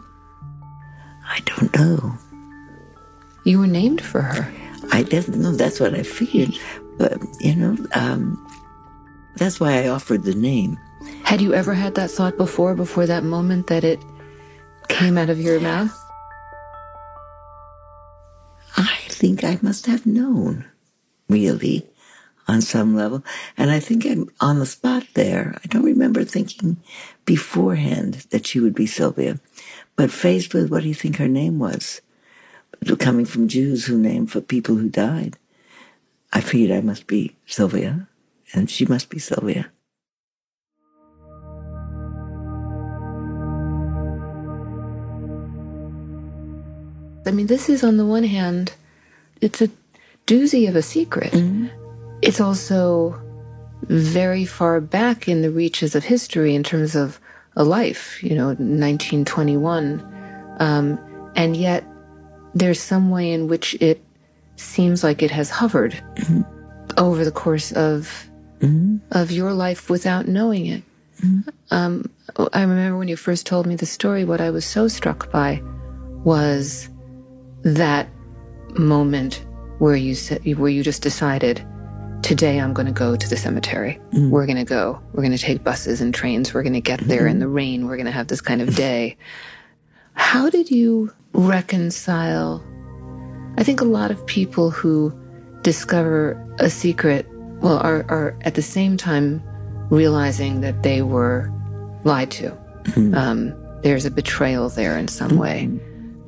I 1.28 1.40
don't 1.46 1.76
know. 1.76 2.18
You 3.44 3.60
were 3.60 3.68
named 3.68 4.02
for 4.02 4.22
her. 4.22 4.52
I 4.92 5.04
didn't 5.04 5.40
know. 5.40 5.52
That's 5.52 5.80
what 5.80 5.94
I 5.94 6.02
figured. 6.02 6.58
But, 6.98 7.22
you 7.40 7.56
know, 7.56 7.78
um, 7.94 8.44
that's 9.36 9.60
why 9.60 9.84
I 9.84 9.90
offered 9.90 10.24
the 10.24 10.34
name. 10.34 10.80
Had 11.24 11.42
you 11.42 11.54
ever 11.54 11.74
had 11.74 11.96
that 11.96 12.12
thought 12.12 12.38
before, 12.38 12.76
before 12.76 13.06
that 13.08 13.24
moment 13.24 13.68
that 13.68 13.84
it 13.84 14.00
came 14.88 15.18
out 15.18 15.30
of 15.30 15.42
your 15.42 15.60
mouth? 15.60 15.98
I 18.78 18.98
think 19.10 19.44
I 19.44 19.58
must 19.62 19.86
have 19.86 20.06
known, 20.06 20.66
really, 21.30 21.88
on 22.48 22.62
some 22.62 22.96
level. 22.96 23.24
And 23.58 23.72
I 23.72 23.80
think 23.80 24.06
I'm 24.06 24.30
on 24.40 24.60
the 24.60 24.66
spot 24.66 25.06
there. 25.14 25.56
I 25.64 25.68
don't 25.68 25.84
remember 25.84 26.24
thinking 26.24 26.78
beforehand 27.26 28.26
that 28.32 28.46
she 28.46 28.60
would 28.60 28.76
be 28.76 28.86
Sylvia. 28.86 29.40
But 29.96 30.12
faced 30.12 30.54
with 30.54 30.70
what 30.70 30.84
do 30.84 30.88
you 30.88 30.94
think 30.94 31.18
her 31.18 31.28
name 31.28 31.60
was? 31.60 32.02
Coming 33.00 33.26
from 33.26 33.48
Jews 33.48 33.86
who 33.86 33.98
named 33.98 34.32
for 34.32 34.42
people 34.42 34.76
who 34.76 34.90
died, 34.90 35.38
I 36.34 36.42
figured 36.42 36.72
I 36.78 36.82
must 36.82 37.08
be 37.08 37.36
Sylvia, 37.46 38.08
and 38.54 38.70
she 38.70 38.86
must 38.86 39.10
be 39.10 39.20
Sylvia. 39.20 39.72
I 47.26 47.32
mean, 47.32 47.48
this 47.48 47.70
is 47.70 47.84
on 47.84 47.98
the 47.98 48.06
one 48.06 48.24
hand, 48.24 48.74
it's 49.42 49.62
a 49.62 49.70
doozy 50.28 50.68
of 50.68 50.76
a 50.76 50.82
secret. 50.82 51.34
It's 52.22 52.42
also 52.42 53.20
very 53.84 54.46
far 54.46 54.82
back 54.82 55.28
in 55.28 55.42
the 55.42 55.52
reaches 55.52 55.96
of 55.96 56.06
history 56.06 56.56
in 56.56 56.64
terms 56.64 56.96
of 56.96 57.20
a 57.56 57.64
life, 57.64 58.22
you 58.24 58.36
know, 58.36 58.48
1921. 58.48 60.56
Um, 60.60 61.00
and 61.36 61.56
yet, 61.56 61.84
there's 62.56 62.80
some 62.80 63.10
way 63.10 63.32
in 63.32 63.48
which 63.48 63.74
it 63.76 64.02
seems 64.56 65.04
like 65.04 65.24
it 65.24 65.32
has 65.32 65.50
hovered 65.50 66.02
over 66.98 67.26
the 67.26 67.32
course 67.32 67.72
of 67.72 68.30
of 69.12 69.30
your 69.30 69.52
life 69.52 69.90
without 69.90 70.28
knowing 70.28 70.68
it. 70.68 70.84
Um, 71.72 72.10
I 72.54 72.62
remember 72.62 72.98
when 72.98 73.10
you 73.10 73.18
first 73.18 73.46
told 73.46 73.66
me 73.66 73.76
the 73.76 73.86
story. 73.86 74.24
What 74.24 74.40
I 74.40 74.52
was 74.52 74.66
so 74.66 74.88
struck 74.88 75.30
by 75.32 75.62
was 76.24 76.88
that 77.64 78.08
moment 78.78 79.46
where 79.80 79.96
you 79.96 80.16
said 80.16 80.42
where 80.58 80.70
you 80.70 80.84
just 80.84 81.02
decided 81.02 81.66
today 82.22 82.60
I'm 82.60 82.74
going 82.74 82.86
to 82.86 82.94
go 82.94 83.16
to 83.16 83.30
the 83.30 83.36
cemetery. 83.36 84.00
We're 84.30 84.46
going 84.46 84.58
to 84.58 84.64
go. 84.64 85.02
We're 85.12 85.24
going 85.24 85.36
to 85.36 85.38
take 85.38 85.64
buses 85.64 86.00
and 86.00 86.14
trains. 86.14 86.54
We're 86.54 86.64
going 86.64 86.74
to 86.74 86.82
get 86.82 87.02
there 87.02 87.28
in 87.28 87.40
the 87.40 87.50
rain. 87.50 87.86
We're 87.86 87.98
going 87.98 88.06
to 88.06 88.12
have 88.12 88.28
this 88.28 88.42
kind 88.42 88.62
of 88.62 88.76
day. 88.76 89.18
How 90.14 90.50
did 90.50 90.72
you 90.72 91.12
reconcile. 91.34 92.64
I 93.58 93.64
think 93.64 93.82
a 93.82 93.86
lot 93.86 94.12
of 94.12 94.26
people 94.26 94.70
who 94.70 95.14
discover 95.62 96.40
a 96.60 96.70
secret, 96.70 97.28
well, 97.62 97.78
are, 97.78 98.06
are 98.10 98.38
at 98.42 98.56
the 98.56 98.62
same 98.62 98.98
time 98.98 99.42
realizing 99.90 100.62
that 100.62 100.84
they 100.84 101.02
were 101.02 101.52
lied 102.04 102.32
to. 102.32 102.50
Mm-hmm. 102.84 103.16
Um, 103.16 103.82
there's 103.82 104.06
a 104.06 104.12
betrayal 104.12 104.70
there 104.70 104.98
in 104.98 105.08
some 105.08 105.38
way. 105.38 105.70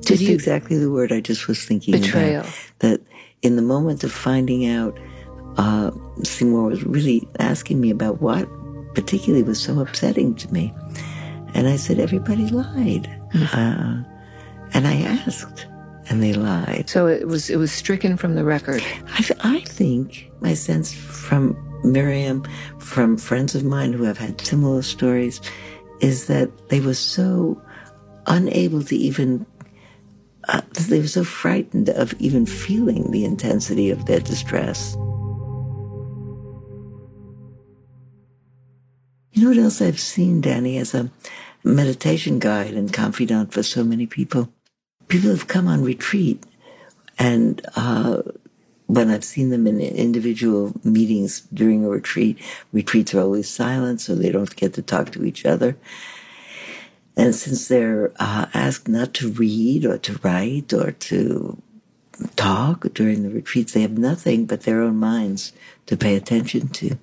Mm-hmm. 0.05 0.13
Just 0.13 0.21
you, 0.21 0.33
exactly 0.33 0.77
the 0.77 0.91
word 0.91 1.11
I 1.11 1.21
just 1.21 1.47
was 1.47 1.63
thinking 1.63 1.93
betrayal. 1.93 2.41
about. 2.41 2.53
That 2.79 3.01
in 3.41 3.55
the 3.55 3.61
moment 3.61 4.03
of 4.03 4.11
finding 4.11 4.67
out, 4.67 4.97
uh, 5.57 5.91
Seymour 6.23 6.69
was 6.69 6.83
really 6.83 7.27
asking 7.39 7.81
me 7.81 7.89
about 7.89 8.21
what 8.21 8.47
particularly 8.93 9.43
was 9.43 9.61
so 9.61 9.79
upsetting 9.79 10.35
to 10.35 10.51
me. 10.53 10.73
And 11.53 11.67
I 11.67 11.75
said, 11.75 11.99
everybody 11.99 12.47
lied. 12.47 13.09
Mm-hmm. 13.33 13.57
Uh, 13.57 14.03
and 14.73 14.87
I 14.87 14.95
asked, 15.01 15.67
and 16.09 16.21
they 16.21 16.33
lied. 16.33 16.89
So 16.89 17.07
it 17.07 17.27
was 17.27 17.49
it 17.49 17.57
was 17.57 17.71
stricken 17.71 18.17
from 18.17 18.35
the 18.35 18.43
record. 18.43 18.83
I, 19.07 19.29
I 19.39 19.59
think 19.61 20.29
my 20.41 20.53
sense 20.53 20.93
from 20.93 21.55
Miriam, 21.83 22.43
from 22.79 23.17
friends 23.17 23.55
of 23.55 23.63
mine 23.63 23.93
who 23.93 24.03
have 24.03 24.17
had 24.17 24.41
similar 24.41 24.81
stories, 24.81 25.39
is 26.01 26.27
that 26.27 26.49
they 26.69 26.81
were 26.81 26.93
so 26.93 27.61
unable 28.27 28.83
to 28.83 28.95
even. 28.95 29.45
Uh, 30.47 30.61
they 30.87 30.99
were 30.99 31.07
so 31.07 31.23
frightened 31.23 31.89
of 31.89 32.13
even 32.19 32.45
feeling 32.45 33.11
the 33.11 33.25
intensity 33.25 33.89
of 33.89 34.05
their 34.05 34.19
distress. 34.19 34.95
You 39.31 39.43
know 39.43 39.49
what 39.49 39.57
else 39.57 39.81
I've 39.81 39.99
seen, 39.99 40.41
Dani, 40.41 40.79
as 40.79 40.93
a 40.93 41.11
meditation 41.63 42.39
guide 42.39 42.73
and 42.73 42.93
confidant 42.93 43.51
for 43.51 43.63
so 43.63 43.83
many 43.83 44.05
people? 44.05 44.49
People 45.07 45.29
have 45.31 45.47
come 45.47 45.67
on 45.67 45.83
retreat 45.83 46.43
and 47.17 47.65
uh, 47.75 48.21
when 48.87 49.09
I've 49.09 49.23
seen 49.23 49.49
them 49.49 49.67
in 49.67 49.79
individual 49.79 50.73
meetings 50.83 51.41
during 51.53 51.85
a 51.85 51.89
retreat, 51.89 52.37
retreats 52.71 53.13
are 53.13 53.21
always 53.21 53.49
silent, 53.49 54.01
so 54.01 54.15
they 54.15 54.31
don't 54.31 54.55
get 54.55 54.73
to 54.73 54.81
talk 54.81 55.11
to 55.11 55.25
each 55.25 55.45
other. 55.45 55.77
And 57.17 57.33
since 57.33 57.67
they're 57.67 58.11
uh, 58.19 58.47
asked 58.53 58.87
not 58.87 59.13
to 59.15 59.31
read 59.31 59.85
or 59.85 59.97
to 59.99 60.19
write 60.21 60.73
or 60.73 60.91
to 60.91 61.61
talk 62.35 62.93
during 62.93 63.23
the 63.23 63.29
retreats, 63.29 63.73
they 63.73 63.81
have 63.81 63.97
nothing 63.97 64.45
but 64.45 64.61
their 64.61 64.81
own 64.81 64.97
minds 64.97 65.53
to 65.85 65.97
pay 65.97 66.15
attention 66.15 66.69
to. 66.69 66.97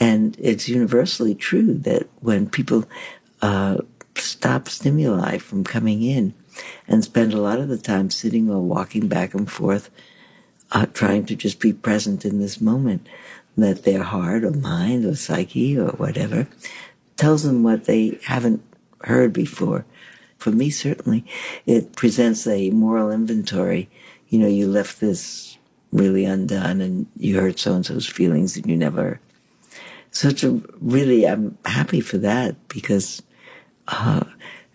And 0.00 0.36
it's 0.38 0.68
universally 0.68 1.34
true 1.34 1.74
that 1.74 2.08
when 2.20 2.48
people 2.48 2.84
uh, 3.40 3.78
stop 4.16 4.68
stimuli 4.68 5.38
from 5.38 5.64
coming 5.64 6.02
in 6.02 6.34
and 6.88 7.04
spend 7.04 7.32
a 7.32 7.40
lot 7.40 7.58
of 7.58 7.68
the 7.68 7.78
time 7.78 8.10
sitting 8.10 8.50
or 8.50 8.60
walking 8.60 9.08
back 9.08 9.34
and 9.34 9.50
forth 9.50 9.90
uh, 10.72 10.86
trying 10.86 11.26
to 11.26 11.36
just 11.36 11.60
be 11.60 11.72
present 11.72 12.24
in 12.24 12.38
this 12.38 12.60
moment, 12.60 13.06
that 13.56 13.84
their 13.84 14.02
heart 14.02 14.44
or 14.44 14.50
mind 14.50 15.04
or 15.04 15.14
psyche 15.14 15.78
or 15.78 15.90
whatever 15.90 16.48
tells 17.16 17.42
them 17.42 17.62
what 17.62 17.84
they 17.84 18.18
haven't 18.24 18.62
heard 19.04 19.32
before. 19.32 19.84
For 20.38 20.50
me, 20.50 20.70
certainly, 20.70 21.24
it 21.66 21.94
presents 21.94 22.46
a 22.46 22.70
moral 22.70 23.10
inventory. 23.10 23.88
You 24.28 24.40
know, 24.40 24.48
you 24.48 24.66
left 24.66 25.00
this 25.00 25.56
really 25.92 26.24
undone 26.24 26.80
and 26.80 27.06
you 27.16 27.38
hurt 27.38 27.58
so 27.58 27.74
and 27.74 27.86
so's 27.86 28.06
feelings 28.06 28.56
and 28.56 28.66
you 28.66 28.76
never. 28.76 29.20
Such 30.10 30.42
a 30.42 30.60
really, 30.80 31.26
I'm 31.26 31.58
happy 31.64 32.00
for 32.00 32.18
that 32.18 32.56
because 32.68 33.22
uh, 33.88 34.24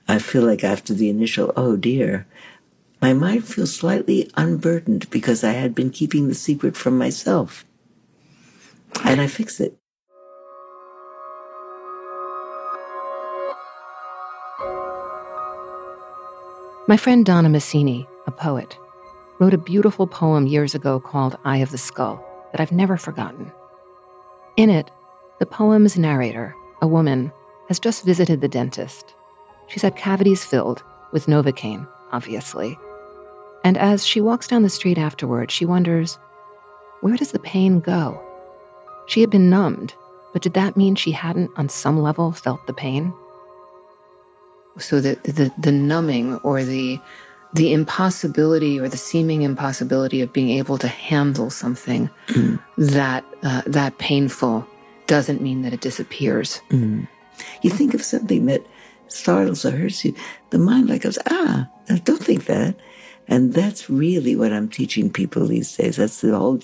I 0.07 0.19
feel 0.19 0.43
like 0.43 0.63
after 0.63 0.93
the 0.93 1.09
initial, 1.09 1.51
oh 1.57 1.75
dear, 1.75 2.27
my 3.01 3.13
mind 3.13 3.47
feels 3.47 3.75
slightly 3.75 4.31
unburdened 4.35 5.09
because 5.09 5.43
I 5.43 5.51
had 5.51 5.75
been 5.75 5.89
keeping 5.89 6.27
the 6.27 6.35
secret 6.35 6.75
from 6.75 6.97
myself. 6.97 7.65
And 9.03 9.21
I 9.21 9.27
fix 9.27 9.59
it. 9.59 9.76
My 16.89 16.95
friend 16.95 17.25
Donna 17.25 17.49
Masini, 17.49 18.07
a 18.27 18.31
poet, 18.31 18.77
wrote 19.39 19.53
a 19.53 19.57
beautiful 19.57 20.07
poem 20.07 20.47
years 20.47 20.73
ago 20.73 21.01
called 21.01 21.37
Eye 21.43 21.57
of 21.57 21.71
the 21.71 21.77
Skull 21.77 22.25
that 22.53 22.61
I've 22.61 22.71
never 22.71 22.95
forgotten. 22.95 23.51
In 24.55 24.69
it, 24.69 24.89
the 25.39 25.45
poem's 25.45 25.97
narrator, 25.97 26.55
a 26.81 26.87
woman, 26.87 27.33
has 27.67 27.77
just 27.77 28.05
visited 28.05 28.39
the 28.39 28.47
dentist. 28.47 29.13
She's 29.67 29.81
had 29.81 29.97
cavities 29.97 30.45
filled 30.45 30.81
with 31.11 31.25
Novocaine, 31.25 31.85
obviously, 32.13 32.79
and 33.65 33.77
as 33.77 34.07
she 34.07 34.21
walks 34.21 34.47
down 34.47 34.63
the 34.63 34.69
street 34.69 34.97
afterward, 34.97 35.51
she 35.51 35.65
wonders 35.65 36.17
where 37.01 37.17
does 37.17 37.33
the 37.33 37.39
pain 37.39 37.81
go? 37.81 38.17
She 39.07 39.19
had 39.19 39.29
been 39.29 39.49
numbed, 39.49 39.93
but 40.31 40.41
did 40.41 40.53
that 40.53 40.77
mean 40.77 40.95
she 40.95 41.11
hadn't, 41.11 41.51
on 41.57 41.67
some 41.67 42.01
level, 42.01 42.31
felt 42.31 42.65
the 42.65 42.73
pain? 42.73 43.13
So 44.79 45.01
that 45.01 45.23
the, 45.23 45.51
the 45.57 45.71
numbing 45.71 46.35
or 46.37 46.63
the, 46.63 46.99
the 47.53 47.73
impossibility 47.73 48.79
or 48.79 48.87
the 48.89 48.97
seeming 48.97 49.41
impossibility 49.41 50.21
of 50.21 50.33
being 50.33 50.49
able 50.49 50.77
to 50.77 50.87
handle 50.87 51.49
something 51.49 52.09
mm. 52.27 52.59
that, 52.77 53.23
uh, 53.43 53.61
that 53.65 53.97
painful 53.97 54.67
doesn't 55.07 55.41
mean 55.41 55.61
that 55.63 55.73
it 55.73 55.81
disappears. 55.81 56.61
Mm. 56.69 57.07
You 57.61 57.69
think 57.69 57.93
of 57.93 58.03
something 58.03 58.45
that 58.47 58.65
startles 59.07 59.65
or 59.65 59.71
hurts 59.71 60.03
you, 60.03 60.13
the 60.49 60.57
mind 60.57 60.89
like 60.89 61.01
goes, 61.01 61.17
ah, 61.29 61.69
don't 62.03 62.23
think 62.23 62.45
that. 62.45 62.75
And 63.27 63.53
that's 63.53 63.89
really 63.89 64.35
what 64.35 64.53
I'm 64.53 64.69
teaching 64.69 65.09
people 65.11 65.47
these 65.47 65.75
days. 65.75 65.97
That's 65.97 66.21
the 66.21 66.37
whole 66.37 66.59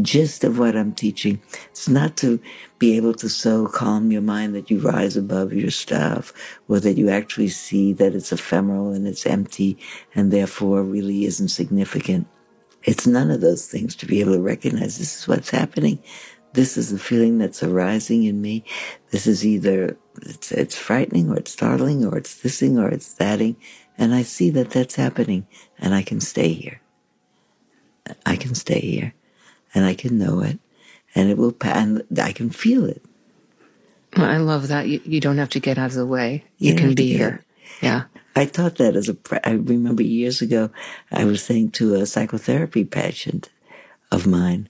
gist 0.00 0.44
of 0.44 0.58
what 0.58 0.76
I'm 0.76 0.92
teaching. 0.92 1.40
It's 1.70 1.88
not 1.88 2.16
to 2.18 2.40
be 2.82 2.96
able 2.96 3.14
to 3.14 3.28
so 3.28 3.68
calm 3.68 4.10
your 4.10 4.20
mind 4.20 4.56
that 4.56 4.68
you 4.68 4.80
rise 4.80 5.16
above 5.16 5.52
your 5.52 5.70
stuff 5.70 6.32
or 6.66 6.80
that 6.80 6.98
you 6.98 7.08
actually 7.08 7.46
see 7.46 7.92
that 7.92 8.12
it's 8.12 8.32
ephemeral 8.32 8.92
and 8.92 9.06
it's 9.06 9.24
empty 9.24 9.78
and 10.16 10.32
therefore 10.32 10.82
really 10.82 11.24
isn't 11.24 11.46
significant. 11.46 12.26
It's 12.82 13.06
none 13.06 13.30
of 13.30 13.40
those 13.40 13.68
things 13.68 13.94
to 13.94 14.06
be 14.06 14.18
able 14.20 14.32
to 14.32 14.42
recognize 14.42 14.98
this 14.98 15.16
is 15.16 15.28
what's 15.28 15.50
happening. 15.50 16.02
This 16.54 16.76
is 16.76 16.90
the 16.90 16.98
feeling 16.98 17.38
that's 17.38 17.62
arising 17.62 18.24
in 18.24 18.42
me. 18.42 18.64
This 19.12 19.28
is 19.28 19.46
either 19.46 19.96
it's, 20.20 20.50
it's 20.50 20.76
frightening 20.76 21.30
or 21.30 21.36
it's 21.36 21.52
startling 21.52 22.04
or 22.04 22.18
it's 22.18 22.34
thising 22.34 22.82
or 22.82 22.88
it's 22.88 23.14
thating. 23.14 23.54
And 23.96 24.12
I 24.12 24.22
see 24.22 24.50
that 24.50 24.70
that's 24.70 24.96
happening 24.96 25.46
and 25.78 25.94
I 25.94 26.02
can 26.02 26.18
stay 26.18 26.52
here. 26.52 26.80
I 28.26 28.34
can 28.34 28.56
stay 28.56 28.80
here 28.80 29.14
and 29.72 29.84
I 29.84 29.94
can 29.94 30.18
know 30.18 30.40
it 30.40 30.58
and 31.14 31.30
it 31.30 31.36
will 31.36 31.52
pass 31.52 31.76
and 31.76 32.02
I 32.18 32.32
can 32.32 32.50
feel 32.50 32.84
it. 32.84 33.02
I 34.14 34.36
love 34.38 34.68
that. 34.68 34.88
You, 34.88 35.00
you 35.04 35.20
don't 35.20 35.38
have 35.38 35.50
to 35.50 35.60
get 35.60 35.78
out 35.78 35.90
of 35.90 35.94
the 35.94 36.06
way. 36.06 36.44
You, 36.58 36.72
you 36.72 36.78
can 36.78 36.94
be 36.94 37.12
here. 37.12 37.44
Yeah. 37.80 38.04
I 38.36 38.44
thought 38.44 38.76
that 38.76 38.96
as 38.96 39.08
a, 39.08 39.16
I 39.44 39.52
remember 39.52 40.02
years 40.02 40.42
ago, 40.42 40.70
I 41.10 41.24
was 41.24 41.42
saying 41.42 41.72
to 41.72 41.94
a 41.94 42.06
psychotherapy 42.06 42.84
patient 42.84 43.50
of 44.10 44.26
mine, 44.26 44.68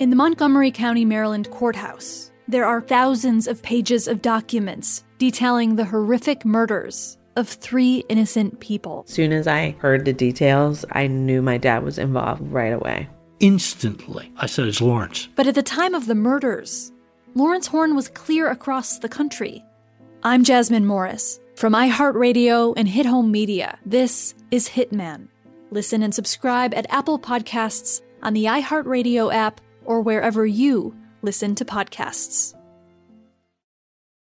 In 0.00 0.10
the 0.10 0.16
Montgomery 0.16 0.72
County, 0.72 1.04
Maryland 1.04 1.52
courthouse, 1.52 2.32
there 2.48 2.64
are 2.64 2.80
thousands 2.80 3.46
of 3.46 3.62
pages 3.62 4.08
of 4.08 4.22
documents 4.22 5.04
detailing 5.18 5.76
the 5.76 5.84
horrific 5.84 6.44
murders 6.44 7.16
of 7.36 7.48
three 7.48 8.04
innocent 8.08 8.60
people. 8.60 9.04
As 9.06 9.14
soon 9.14 9.32
as 9.32 9.46
I 9.46 9.76
heard 9.78 10.04
the 10.04 10.12
details, 10.12 10.84
I 10.92 11.06
knew 11.06 11.42
my 11.42 11.58
dad 11.58 11.84
was 11.84 11.98
involved 11.98 12.42
right 12.50 12.72
away. 12.72 13.08
Instantly, 13.40 14.32
I 14.38 14.46
said, 14.46 14.66
It's 14.66 14.80
Lawrence. 14.80 15.28
But 15.36 15.46
at 15.46 15.54
the 15.54 15.62
time 15.62 15.94
of 15.94 16.06
the 16.06 16.14
murders, 16.14 16.92
Lawrence 17.34 17.66
Horn 17.66 17.94
was 17.94 18.08
clear 18.08 18.50
across 18.50 18.98
the 18.98 19.08
country. 19.08 19.62
I'm 20.22 20.42
Jasmine 20.42 20.86
Morris. 20.86 21.38
From 21.54 21.74
iHeartRadio 21.74 22.74
and 22.76 22.88
Hit 22.88 23.06
Home 23.06 23.30
Media, 23.30 23.78
this 23.84 24.34
is 24.50 24.68
Hitman. 24.68 25.28
Listen 25.70 26.02
and 26.02 26.14
subscribe 26.14 26.74
at 26.74 26.90
Apple 26.90 27.18
Podcasts, 27.18 28.00
on 28.22 28.32
the 28.32 28.44
iHeartRadio 28.44 29.32
app, 29.32 29.60
or 29.84 30.00
wherever 30.00 30.46
you 30.46 30.96
listen 31.22 31.54
to 31.54 31.64
podcasts. 31.64 32.55